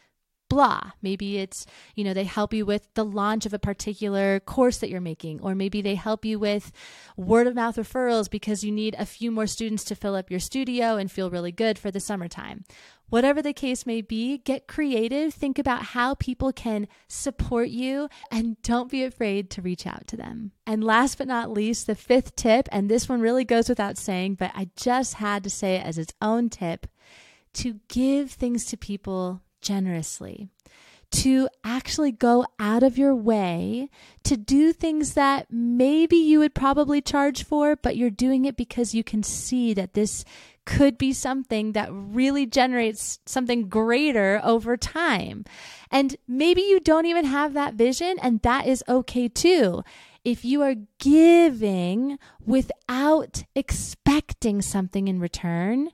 blah. 0.54 0.92
Maybe 1.02 1.40
it's, 1.40 1.66
you 1.96 2.04
know, 2.04 2.14
they 2.14 2.24
help 2.24 2.54
you 2.54 2.66
with 2.66 2.88
the 2.94 3.04
launch 3.04 3.46
of 3.46 3.54
a 3.54 3.60
particular 3.60 4.40
course 4.40 4.78
that 4.78 4.90
you're 4.90 5.02
making, 5.02 5.42
or 5.42 5.56
maybe 5.56 5.82
they 5.82 5.96
help 5.96 6.24
you 6.24 6.38
with 6.38 6.72
word 7.18 7.48
of 7.48 7.56
mouth 7.56 7.76
referrals 7.76 8.30
because 8.30 8.64
you 8.64 8.72
need 8.72 8.96
a 8.98 9.06
few 9.06 9.32
more 9.32 9.48
students 9.48 9.84
to 9.86 9.96
fill 9.96 10.16
up 10.16 10.30
your 10.30 10.40
studio 10.40 10.96
and 10.96 11.12
feel 11.12 11.32
really 11.32 11.52
good 11.52 11.80
for 11.80 11.90
the 11.90 12.00
summertime. 12.00 12.64
Whatever 13.10 13.42
the 13.42 13.54
case 13.54 13.86
may 13.86 14.02
be, 14.02 14.40
get 14.40 14.68
creative. 14.68 15.34
Think 15.34 15.60
about 15.60 15.84
how 15.84 16.16
people 16.16 16.52
can 16.52 16.88
support 17.08 17.70
you 17.70 18.10
and 18.32 18.60
don't 18.64 18.90
be 18.90 19.04
afraid 19.04 19.50
to 19.52 19.62
reach 19.62 19.86
out 19.86 20.08
to 20.08 20.18
them. 20.18 20.52
And 20.66 20.84
last 20.84 21.18
but 21.18 21.28
not 21.28 21.52
least, 21.52 21.86
the 21.86 21.96
fifth 21.96 22.36
tip, 22.36 22.68
and 22.72 22.90
this 22.90 23.08
one 23.08 23.22
really 23.22 23.46
goes 23.46 23.70
without 23.70 23.98
saying, 23.98 24.36
but 24.36 24.52
I 24.56 24.70
just 24.76 25.16
had 25.16 25.44
to 25.44 25.50
say 25.50 25.76
it 25.76 25.86
as 25.86 25.98
its 25.98 26.14
own 26.22 26.50
tip 26.50 26.88
to 27.56 27.80
give 27.88 28.32
things 28.32 28.66
to 28.66 28.78
people 28.78 29.42
generously, 29.64 30.50
to 31.10 31.48
actually 31.64 32.12
go 32.12 32.46
out 32.60 32.84
of 32.84 32.98
your 32.98 33.16
way 33.16 33.90
to 34.24 34.36
do 34.36 34.74
things 34.74 35.14
that 35.14 35.46
maybe 35.52 36.16
you 36.16 36.40
would 36.40 36.56
probably 36.56 37.02
charge 37.02 37.44
for, 37.44 37.76
but 37.76 37.96
you're 37.96 38.10
doing 38.10 38.46
it 38.46 38.58
because 38.58 38.96
you 38.96 39.04
can 39.04 39.22
see 39.22 39.74
that 39.74 39.94
this 39.94 40.26
could 40.66 40.98
be 40.98 41.14
something 41.14 41.74
that 41.74 41.90
really 41.92 42.46
generates 42.46 43.20
something 43.26 43.68
greater 43.68 44.42
over 44.44 44.78
time. 44.78 45.46
And 45.92 46.16
maybe 46.28 46.62
you 46.62 46.80
don't 46.80 47.06
even 47.06 47.26
have 47.26 47.54
that 47.54 47.76
vision, 47.76 48.18
and 48.22 48.42
that 48.42 48.66
is 48.66 48.84
okay 48.88 49.28
too. 49.28 49.84
If 50.24 50.46
you 50.46 50.62
are 50.62 50.76
giving 51.00 52.18
without 52.46 53.44
expecting 53.56 54.62
something 54.62 55.08
in 55.08 55.20
return, 55.20 55.90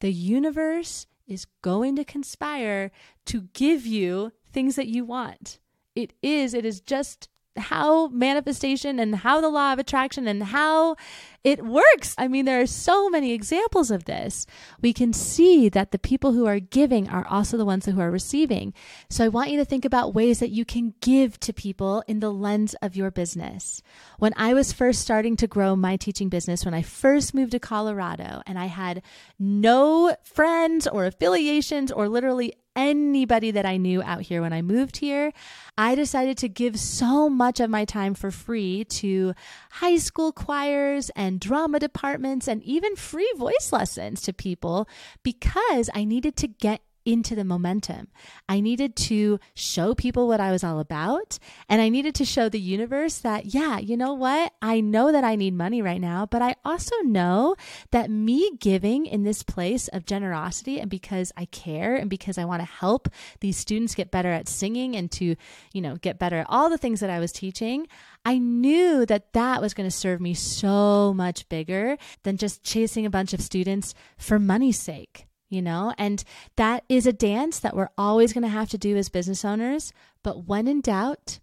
the 0.00 0.12
universe 0.12 1.06
is 1.26 1.46
going 1.62 1.96
to 1.96 2.04
conspire 2.04 2.90
to 3.26 3.42
give 3.52 3.86
you 3.86 4.32
things 4.52 4.76
that 4.76 4.88
you 4.88 5.04
want. 5.04 5.58
It 5.94 6.12
is, 6.22 6.54
it 6.54 6.64
is 6.64 6.80
just 6.80 7.28
how 7.56 8.08
manifestation 8.08 8.98
and 8.98 9.16
how 9.16 9.40
the 9.40 9.48
law 9.48 9.72
of 9.72 9.78
attraction 9.78 10.26
and 10.26 10.42
how 10.42 10.96
it 11.44 11.64
works. 11.64 12.14
I 12.16 12.28
mean, 12.28 12.44
there 12.44 12.60
are 12.60 12.66
so 12.66 13.10
many 13.10 13.32
examples 13.32 13.90
of 13.90 14.04
this. 14.04 14.46
We 14.80 14.92
can 14.92 15.12
see 15.12 15.68
that 15.68 15.90
the 15.90 15.98
people 15.98 16.32
who 16.32 16.46
are 16.46 16.60
giving 16.60 17.08
are 17.08 17.26
also 17.26 17.56
the 17.56 17.64
ones 17.64 17.84
who 17.84 18.00
are 18.00 18.10
receiving. 18.10 18.72
So 19.10 19.24
I 19.24 19.28
want 19.28 19.50
you 19.50 19.58
to 19.58 19.64
think 19.64 19.84
about 19.84 20.14
ways 20.14 20.38
that 20.38 20.50
you 20.50 20.64
can 20.64 20.94
give 21.00 21.38
to 21.40 21.52
people 21.52 22.04
in 22.06 22.20
the 22.20 22.32
lens 22.32 22.74
of 22.80 22.96
your 22.96 23.10
business. 23.10 23.82
When 24.18 24.32
I 24.36 24.54
was 24.54 24.72
first 24.72 25.00
starting 25.00 25.36
to 25.36 25.46
grow 25.46 25.74
my 25.74 25.96
teaching 25.96 26.28
business, 26.28 26.64
when 26.64 26.74
I 26.74 26.82
first 26.82 27.34
moved 27.34 27.52
to 27.52 27.58
Colorado 27.58 28.42
and 28.46 28.58
I 28.58 28.66
had 28.66 29.02
no 29.38 30.16
friends 30.22 30.86
or 30.86 31.06
affiliations 31.06 31.90
or 31.90 32.08
literally 32.08 32.54
anybody 32.76 33.50
that 33.50 33.66
I 33.66 33.76
knew 33.76 34.02
out 34.02 34.22
here 34.22 34.40
when 34.42 34.52
I 34.52 34.62
moved 34.62 34.98
here. 34.98 35.32
I 35.76 35.94
decided 35.94 36.38
to 36.38 36.48
give 36.48 36.78
so 36.78 37.28
much 37.28 37.60
of 37.60 37.70
my 37.70 37.84
time 37.84 38.14
for 38.14 38.30
free 38.30 38.84
to 38.84 39.34
high 39.72 39.96
school 39.96 40.32
choirs 40.32 41.10
and 41.16 41.40
drama 41.40 41.78
departments 41.78 42.48
and 42.48 42.62
even 42.62 42.96
free 42.96 43.30
voice 43.36 43.70
lessons 43.72 44.20
to 44.22 44.32
people 44.32 44.88
because 45.22 45.90
I 45.94 46.04
needed 46.04 46.36
to 46.36 46.48
get 46.48 46.80
into 47.04 47.34
the 47.34 47.44
momentum. 47.44 48.08
I 48.48 48.60
needed 48.60 48.96
to 48.96 49.38
show 49.54 49.94
people 49.94 50.28
what 50.28 50.40
I 50.40 50.52
was 50.52 50.64
all 50.64 50.80
about. 50.80 51.38
And 51.68 51.80
I 51.80 51.88
needed 51.88 52.14
to 52.16 52.24
show 52.24 52.48
the 52.48 52.60
universe 52.60 53.18
that, 53.18 53.46
yeah, 53.54 53.78
you 53.78 53.96
know 53.96 54.14
what? 54.14 54.52
I 54.62 54.80
know 54.80 55.12
that 55.12 55.24
I 55.24 55.36
need 55.36 55.54
money 55.54 55.82
right 55.82 56.00
now, 56.00 56.26
but 56.26 56.42
I 56.42 56.56
also 56.64 56.94
know 57.02 57.56
that 57.90 58.10
me 58.10 58.52
giving 58.60 59.06
in 59.06 59.22
this 59.22 59.42
place 59.42 59.88
of 59.88 60.06
generosity 60.06 60.80
and 60.80 60.90
because 60.90 61.32
I 61.36 61.46
care 61.46 61.96
and 61.96 62.08
because 62.08 62.38
I 62.38 62.44
want 62.44 62.60
to 62.60 62.66
help 62.66 63.08
these 63.40 63.56
students 63.56 63.94
get 63.94 64.10
better 64.10 64.30
at 64.30 64.48
singing 64.48 64.96
and 64.96 65.10
to, 65.12 65.36
you 65.72 65.80
know, 65.80 65.96
get 65.96 66.18
better 66.18 66.38
at 66.38 66.46
all 66.48 66.70
the 66.70 66.78
things 66.78 67.00
that 67.00 67.10
I 67.10 67.18
was 67.18 67.32
teaching, 67.32 67.86
I 68.24 68.38
knew 68.38 69.04
that 69.06 69.32
that 69.32 69.60
was 69.60 69.74
going 69.74 69.88
to 69.88 69.96
serve 69.96 70.20
me 70.20 70.34
so 70.34 71.12
much 71.14 71.48
bigger 71.48 71.96
than 72.22 72.36
just 72.36 72.62
chasing 72.62 73.06
a 73.06 73.10
bunch 73.10 73.32
of 73.32 73.40
students 73.40 73.94
for 74.16 74.38
money's 74.38 74.80
sake 74.80 75.26
you 75.52 75.62
know? 75.62 75.94
And 75.98 76.24
that 76.56 76.84
is 76.88 77.06
a 77.06 77.12
dance 77.12 77.58
that 77.60 77.76
we're 77.76 77.90
always 77.96 78.32
going 78.32 78.42
to 78.42 78.48
have 78.48 78.70
to 78.70 78.78
do 78.78 78.96
as 78.96 79.08
business 79.08 79.44
owners. 79.44 79.92
But 80.22 80.46
when 80.46 80.66
in 80.66 80.80
doubt, 80.80 81.40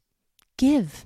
give. 0.58 1.06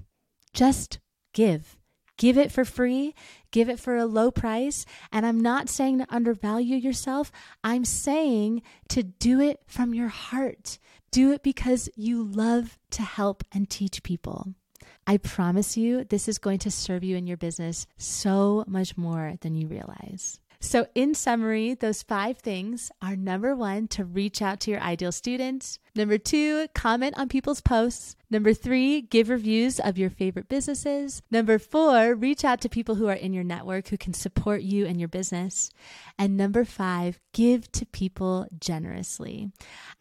Just 0.53 0.99
give. 1.33 1.77
Give 2.17 2.37
it 2.37 2.51
for 2.51 2.63
free, 2.63 3.15
give 3.51 3.69
it 3.69 3.79
for 3.79 3.97
a 3.97 4.05
low 4.05 4.29
price. 4.29 4.85
And 5.11 5.25
I'm 5.25 5.39
not 5.39 5.67
saying 5.67 5.97
to 5.97 6.13
undervalue 6.13 6.77
yourself, 6.77 7.31
I'm 7.63 7.85
saying 7.85 8.61
to 8.89 9.03
do 9.03 9.41
it 9.41 9.61
from 9.65 9.93
your 9.93 10.09
heart. 10.09 10.77
Do 11.11 11.31
it 11.31 11.43
because 11.43 11.89
you 11.95 12.23
love 12.23 12.77
to 12.91 13.01
help 13.01 13.43
and 13.51 13.69
teach 13.69 14.03
people. 14.03 14.53
I 15.05 15.17
promise 15.17 15.75
you, 15.75 16.05
this 16.05 16.27
is 16.27 16.37
going 16.37 16.59
to 16.59 16.71
serve 16.71 17.03
you 17.03 17.17
in 17.17 17.27
your 17.27 17.37
business 17.37 17.87
so 17.97 18.63
much 18.67 18.95
more 18.95 19.35
than 19.41 19.55
you 19.55 19.67
realize. 19.67 20.39
So, 20.63 20.87
in 20.95 21.13
summary, 21.13 21.73
those 21.73 22.03
five 22.03 22.37
things 22.37 22.89
are 23.01 23.17
number 23.17 23.53
one, 23.53 23.89
to 23.89 24.05
reach 24.05 24.41
out 24.41 24.61
to 24.61 24.71
your 24.71 24.79
ideal 24.79 25.11
students. 25.11 25.77
Number 25.95 26.17
two, 26.17 26.67
comment 26.73 27.13
on 27.17 27.29
people's 27.29 27.61
posts. 27.61 28.15
Number 28.33 28.55
three, 28.55 29.01
give 29.01 29.29
reviews 29.29 29.79
of 29.79 29.95
your 29.95 30.09
favorite 30.09 30.49
businesses. 30.49 31.21
Number 31.29 31.59
four, 31.59 32.15
reach 32.15 32.43
out 32.43 32.61
to 32.61 32.69
people 32.69 32.95
who 32.95 33.07
are 33.07 33.13
in 33.13 33.31
your 33.31 33.43
network 33.43 33.89
who 33.89 33.97
can 33.97 34.13
support 34.13 34.63
you 34.63 34.87
and 34.87 34.99
your 34.99 35.07
business. 35.07 35.69
And 36.17 36.35
number 36.35 36.65
five, 36.65 37.19
give 37.31 37.71
to 37.73 37.85
people 37.85 38.47
generously. 38.59 39.51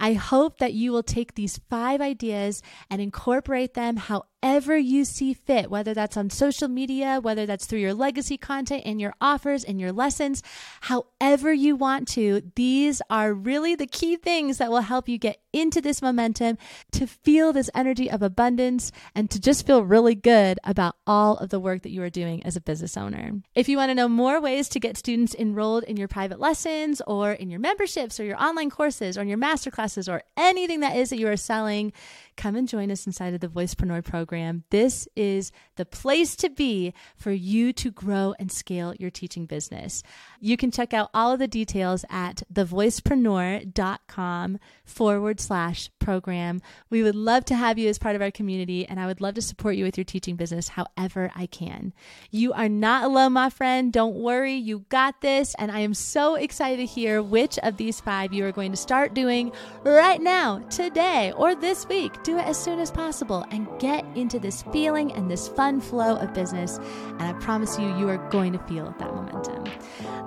I 0.00 0.14
hope 0.14 0.58
that 0.58 0.72
you 0.72 0.92
will 0.92 1.02
take 1.02 1.34
these 1.34 1.60
five 1.68 2.00
ideas 2.00 2.62
and 2.88 3.02
incorporate 3.02 3.74
them 3.74 3.98
however 3.98 4.78
you 4.78 5.04
see 5.04 5.34
fit, 5.34 5.70
whether 5.70 5.92
that's 5.92 6.16
on 6.16 6.30
social 6.30 6.68
media, 6.68 7.20
whether 7.20 7.44
that's 7.44 7.66
through 7.66 7.80
your 7.80 7.92
legacy 7.94 8.38
content 8.38 8.82
and 8.86 8.98
your 8.98 9.14
offers 9.20 9.62
and 9.62 9.78
your 9.78 9.92
lessons, 9.92 10.42
however 10.80 11.52
you 11.52 11.76
want 11.76 12.08
to. 12.08 12.50
These 12.54 13.02
are 13.10 13.34
really 13.34 13.74
the 13.74 13.86
key 13.86 14.16
things 14.16 14.56
that 14.56 14.70
will 14.70 14.80
help 14.80 15.06
you 15.06 15.18
get 15.18 15.38
into 15.52 15.81
this 15.82 16.02
momentum, 16.02 16.58
to 16.92 17.06
feel 17.06 17.52
this 17.52 17.70
energy 17.74 18.10
of 18.10 18.22
abundance, 18.22 18.92
and 19.14 19.30
to 19.30 19.40
just 19.40 19.66
feel 19.66 19.84
really 19.84 20.14
good 20.14 20.58
about 20.64 20.96
all 21.06 21.36
of 21.36 21.50
the 21.50 21.60
work 21.60 21.82
that 21.82 21.90
you 21.90 22.02
are 22.02 22.10
doing 22.10 22.44
as 22.44 22.56
a 22.56 22.60
business 22.60 22.96
owner. 22.96 23.32
If 23.54 23.68
you 23.68 23.76
want 23.76 23.90
to 23.90 23.94
know 23.94 24.08
more 24.08 24.40
ways 24.40 24.68
to 24.70 24.80
get 24.80 24.96
students 24.96 25.34
enrolled 25.34 25.84
in 25.84 25.96
your 25.96 26.08
private 26.08 26.40
lessons 26.40 27.02
or 27.06 27.32
in 27.32 27.50
your 27.50 27.60
memberships 27.60 28.18
or 28.18 28.24
your 28.24 28.42
online 28.42 28.70
courses 28.70 29.18
or 29.18 29.22
in 29.22 29.28
your 29.28 29.38
masterclasses 29.38 30.12
or 30.12 30.22
anything 30.36 30.80
that 30.80 30.96
is 30.96 31.10
that 31.10 31.18
you 31.18 31.28
are 31.28 31.36
selling, 31.36 31.92
come 32.36 32.56
and 32.56 32.68
join 32.68 32.90
us 32.90 33.06
inside 33.06 33.34
of 33.34 33.40
the 33.40 33.48
Voicepreneur 33.48 34.04
program. 34.04 34.64
This 34.70 35.08
is 35.16 35.52
the 35.76 35.84
place 35.84 36.36
to 36.36 36.50
be 36.50 36.94
for 37.16 37.30
you 37.30 37.72
to 37.74 37.90
grow 37.90 38.34
and 38.38 38.50
scale 38.50 38.94
your 38.98 39.10
teaching 39.10 39.46
business. 39.46 40.02
You 40.40 40.56
can 40.56 40.70
check 40.70 40.94
out 40.94 41.10
all 41.14 41.32
of 41.32 41.38
the 41.38 41.48
details 41.48 42.04
at 42.10 42.42
thevoicepreneur.com 42.52 44.58
forward 44.84 45.40
slash 45.40 45.90
program. 45.98 46.60
We 46.90 47.02
would 47.02 47.14
love 47.14 47.44
to 47.46 47.54
have 47.54 47.78
you 47.78 47.88
as 47.88 47.98
part 47.98 48.16
of 48.16 48.22
our 48.22 48.30
community, 48.30 48.86
and 48.86 49.00
I 49.00 49.06
would 49.06 49.20
love 49.20 49.34
to 49.34 49.42
support 49.42 49.76
you 49.76 49.84
with 49.84 49.96
your 49.96 50.04
teaching 50.04 50.36
business 50.36 50.68
however 50.68 51.30
I 51.34 51.46
can. 51.46 51.92
You 52.30 52.52
are 52.52 52.68
not 52.68 53.04
alone, 53.04 53.32
my 53.32 53.50
friend. 53.50 53.92
Don't 53.92 54.16
worry, 54.16 54.54
you 54.54 54.84
got 54.88 55.20
this. 55.20 55.54
And 55.58 55.70
I 55.70 55.80
am 55.80 55.94
so 55.94 56.34
excited 56.34 56.78
to 56.78 56.86
hear 56.86 57.22
which 57.22 57.58
of 57.58 57.76
these 57.76 58.00
five 58.00 58.32
you 58.32 58.44
are 58.44 58.52
going 58.52 58.72
to 58.72 58.76
start 58.76 59.14
doing 59.14 59.52
right 59.84 60.20
now, 60.20 60.58
today, 60.70 61.32
or 61.36 61.54
this 61.54 61.88
week 61.88 62.22
do 62.32 62.38
it 62.38 62.46
as 62.46 62.56
soon 62.56 62.78
as 62.78 62.90
possible 62.90 63.44
and 63.50 63.68
get 63.78 64.06
into 64.14 64.38
this 64.38 64.62
feeling 64.72 65.12
and 65.12 65.30
this 65.30 65.48
fun 65.48 65.82
flow 65.82 66.16
of 66.16 66.32
business. 66.32 66.78
And 67.18 67.22
I 67.22 67.34
promise 67.34 67.78
you, 67.78 67.86
you 67.98 68.08
are 68.08 68.16
going 68.30 68.54
to 68.54 68.58
feel 68.60 68.94
that 68.98 69.14
momentum. 69.14 69.64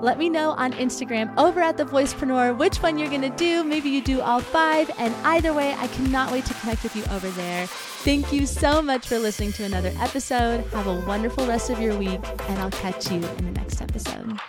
Let 0.02 0.20
me 0.20 0.30
know 0.30 0.52
on 0.52 0.74
Instagram 0.74 1.36
over 1.36 1.62
at 1.62 1.78
The 1.78 1.86
Voicepreneur 1.86 2.56
which 2.60 2.78
one 2.78 3.00
you're 3.00 3.10
going 3.10 3.22
to 3.22 3.30
do. 3.30 3.64
Maybe 3.64 3.90
you 3.90 4.04
do 4.04 4.22
all 4.22 4.40
five. 4.40 4.92
And 5.00 5.16
either 5.24 5.52
way, 5.52 5.74
I 5.74 5.88
cannot 5.88 6.32
wait 6.32 6.46
to 6.46 6.54
connect 6.56 6.84
with 6.84 6.96
you 6.96 7.04
over 7.06 7.30
there. 7.30 7.66
Thank 7.66 8.32
you 8.32 8.46
so 8.46 8.84
much 8.84 9.08
for 9.08 9.18
listening 9.18 9.54
to 9.54 9.64
another 9.64 9.92
episode. 10.00 10.64
Have 10.74 10.86
a 10.86 11.00
wonderful 11.08 11.48
rest 11.48 11.72
of 11.72 11.80
your 11.80 11.98
week, 11.98 12.20
and 12.50 12.60
I'll 12.60 12.70
catch 12.70 13.10
you 13.10 13.18
in 13.18 13.46
the 13.46 13.52
next 13.52 13.82
episode. 13.82 14.40